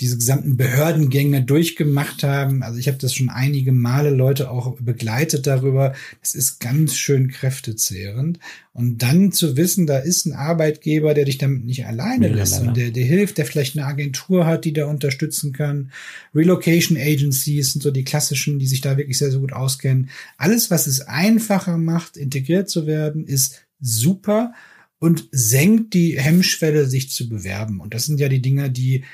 diese 0.00 0.18
gesamten 0.18 0.58
Behördengänge 0.58 1.42
durchgemacht 1.42 2.22
haben. 2.22 2.62
Also 2.62 2.78
ich 2.78 2.86
habe 2.86 2.98
das 2.98 3.14
schon 3.14 3.30
einige 3.30 3.72
Male 3.72 4.10
Leute 4.10 4.50
auch 4.50 4.76
begleitet 4.78 5.46
darüber. 5.46 5.94
Das 6.20 6.34
ist 6.34 6.60
ganz 6.60 6.96
schön 6.96 7.28
kräftezehrend. 7.30 8.38
Und 8.74 8.98
dann 9.02 9.32
zu 9.32 9.56
wissen, 9.56 9.86
da 9.86 9.96
ist 9.96 10.26
ein 10.26 10.34
Arbeitgeber, 10.34 11.14
der 11.14 11.24
dich 11.24 11.38
damit 11.38 11.64
nicht 11.64 11.86
alleine 11.86 12.28
lässt 12.28 12.60
und 12.60 12.76
der, 12.76 12.90
der 12.90 13.04
hilft, 13.04 13.38
der 13.38 13.46
vielleicht 13.46 13.78
eine 13.78 13.86
Agentur 13.86 14.44
hat, 14.44 14.66
die 14.66 14.74
da 14.74 14.84
unterstützen 14.84 15.54
kann. 15.54 15.90
Relocation 16.34 16.98
Agencies 16.98 17.72
sind 17.72 17.80
so 17.80 17.90
die 17.90 18.04
klassischen, 18.04 18.58
die 18.58 18.66
sich 18.66 18.82
da 18.82 18.98
wirklich 18.98 19.16
sehr, 19.16 19.30
sehr 19.30 19.40
gut 19.40 19.54
auskennen. 19.54 20.10
Alles, 20.36 20.70
was 20.70 20.86
es 20.86 21.00
einfacher 21.00 21.78
macht, 21.78 22.18
integriert 22.18 22.68
zu 22.68 22.86
werden, 22.86 23.24
ist 23.24 23.62
super 23.80 24.52
und 24.98 25.26
senkt 25.30 25.94
die 25.94 26.20
Hemmschwelle, 26.20 26.86
sich 26.86 27.10
zu 27.10 27.30
bewerben. 27.30 27.80
Und 27.80 27.94
das 27.94 28.04
sind 28.04 28.20
ja 28.20 28.28
die 28.28 28.42
Dinge, 28.42 28.70
die 28.70 29.04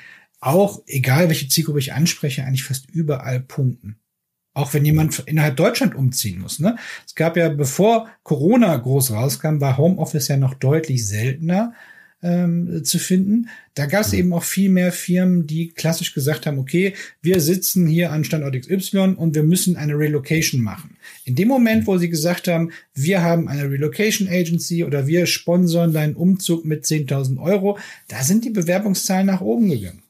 auch, 0.45 0.81
egal 0.87 1.29
welche 1.29 1.47
Zielgruppe 1.47 1.79
ich 1.79 1.93
anspreche, 1.93 2.43
eigentlich 2.43 2.63
fast 2.63 2.89
überall 2.91 3.39
punkten. 3.39 3.97
Auch 4.53 4.73
wenn 4.73 4.85
jemand 4.85 5.19
innerhalb 5.25 5.57
Deutschland 5.57 5.95
umziehen 5.95 6.39
muss. 6.39 6.59
Ne? 6.59 6.75
Es 7.07 7.15
gab 7.15 7.37
ja, 7.37 7.49
bevor 7.49 8.07
Corona 8.21 8.75
groß 8.75 9.11
rauskam, 9.11 9.61
war 9.61 9.77
Homeoffice 9.77 10.27
ja 10.27 10.37
noch 10.37 10.53
deutlich 10.53 11.07
seltener 11.07 11.73
ähm, 12.23 12.83
zu 12.83 12.99
finden. 12.99 13.49
Da 13.73 13.85
gab 13.85 14.01
es 14.01 14.13
mhm. 14.13 14.19
eben 14.19 14.33
auch 14.33 14.43
viel 14.43 14.69
mehr 14.69 14.91
Firmen, 14.91 15.47
die 15.47 15.69
klassisch 15.69 16.13
gesagt 16.13 16.45
haben, 16.45 16.59
okay, 16.59 16.93
wir 17.21 17.41
sitzen 17.41 17.87
hier 17.87 18.11
an 18.11 18.23
Standort 18.23 18.55
XY 18.55 19.15
und 19.17 19.33
wir 19.35 19.43
müssen 19.43 19.75
eine 19.75 19.97
Relocation 19.97 20.61
machen. 20.61 20.97
In 21.25 21.35
dem 21.35 21.47
Moment, 21.47 21.83
mhm. 21.83 21.87
wo 21.87 21.97
sie 21.97 22.09
gesagt 22.09 22.47
haben, 22.47 22.71
wir 22.93 23.21
haben 23.21 23.47
eine 23.47 23.69
Relocation 23.69 24.27
Agency 24.27 24.83
oder 24.83 25.07
wir 25.07 25.25
sponsern 25.25 25.93
deinen 25.93 26.15
Umzug 26.15 26.63
mit 26.63 26.85
10.000 26.85 27.41
Euro, 27.41 27.77
da 28.07 28.23
sind 28.23 28.45
die 28.45 28.51
Bewerbungszahlen 28.51 29.27
nach 29.27 29.41
oben 29.41 29.69
gegangen. 29.69 30.03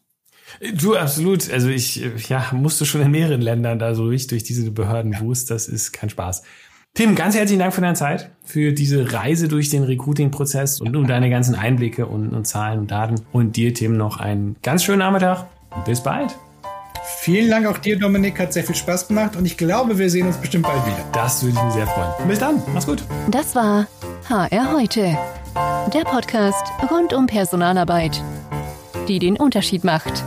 Du, 0.74 0.96
absolut. 0.96 1.52
Also 1.52 1.70
ich 1.70 2.04
ja, 2.30 2.46
musste 2.52 2.86
schon 2.86 3.02
in 3.02 3.12
mehreren 3.12 3.42
Ländern 3.42 3.80
da 3.80 3.96
so 3.96 4.06
richtig 4.06 4.30
durch 4.30 4.44
diese 4.44 4.72
Behörden 4.72 5.20
wust. 5.20 5.50
Das 5.52 5.68
ist 5.68 5.92
kein 5.92 6.10
Spaß. 6.10 6.44
Tim, 6.96 7.16
ganz 7.16 7.36
herzlichen 7.36 7.60
Dank 7.60 7.74
für 7.74 7.82
deine 7.82 7.96
Zeit, 7.96 8.30
für 8.44 8.72
diese 8.72 9.14
Reise 9.14 9.48
durch 9.48 9.70
den 9.70 9.82
Recruiting-Prozess 9.82 10.80
und 10.80 10.96
um 10.96 11.08
deine 11.08 11.32
ganzen 11.32 11.56
Einblicke 11.56 12.06
und, 12.06 12.30
und 12.34 12.46
Zahlen 12.46 12.80
und 12.80 12.92
Daten. 12.92 13.16
Und 13.32 13.56
dir, 13.56 13.74
Tim, 13.74 13.98
noch 13.98 14.18
einen 14.18 14.58
ganz 14.62 14.84
schönen 14.84 15.00
Nachmittag 15.00 15.48
und 15.72 15.86
bis 15.86 16.02
bald. 16.02 16.36
Vielen 17.22 17.50
Dank 17.50 17.66
auch 17.66 17.80
dir, 17.80 17.98
Dominik. 17.98 18.40
Hat 18.40 18.54
sehr 18.54 18.64
viel 18.64 18.76
Spaß 18.76 19.08
gemacht 19.08 19.36
und 19.36 19.46
ich 19.46 19.58
glaube, 19.58 19.98
wir 19.98 20.10
sehen 20.10 20.28
uns 20.28 20.38
bestimmt 20.38 20.66
bald 20.66 20.86
wieder. 20.86 21.04
Das 21.14 21.42
würde 21.42 21.58
ich 21.58 21.64
mir 21.64 21.72
sehr 21.72 21.88
freuen. 21.88 22.12
Bis 22.28 22.40
dann. 22.40 22.62
Mach's 22.74 22.86
gut. 22.86 23.04
Das 23.30 23.56
war 23.56 23.88
HR 24.30 24.74
heute. 24.74 25.18
Der 25.94 26.04
Podcast 26.06 26.66
rund 26.92 27.14
um 27.14 27.28
Personalarbeit, 27.28 28.22
die 29.08 29.20
den 29.20 29.38
Unterschied 29.38 29.84
macht. 29.84 30.24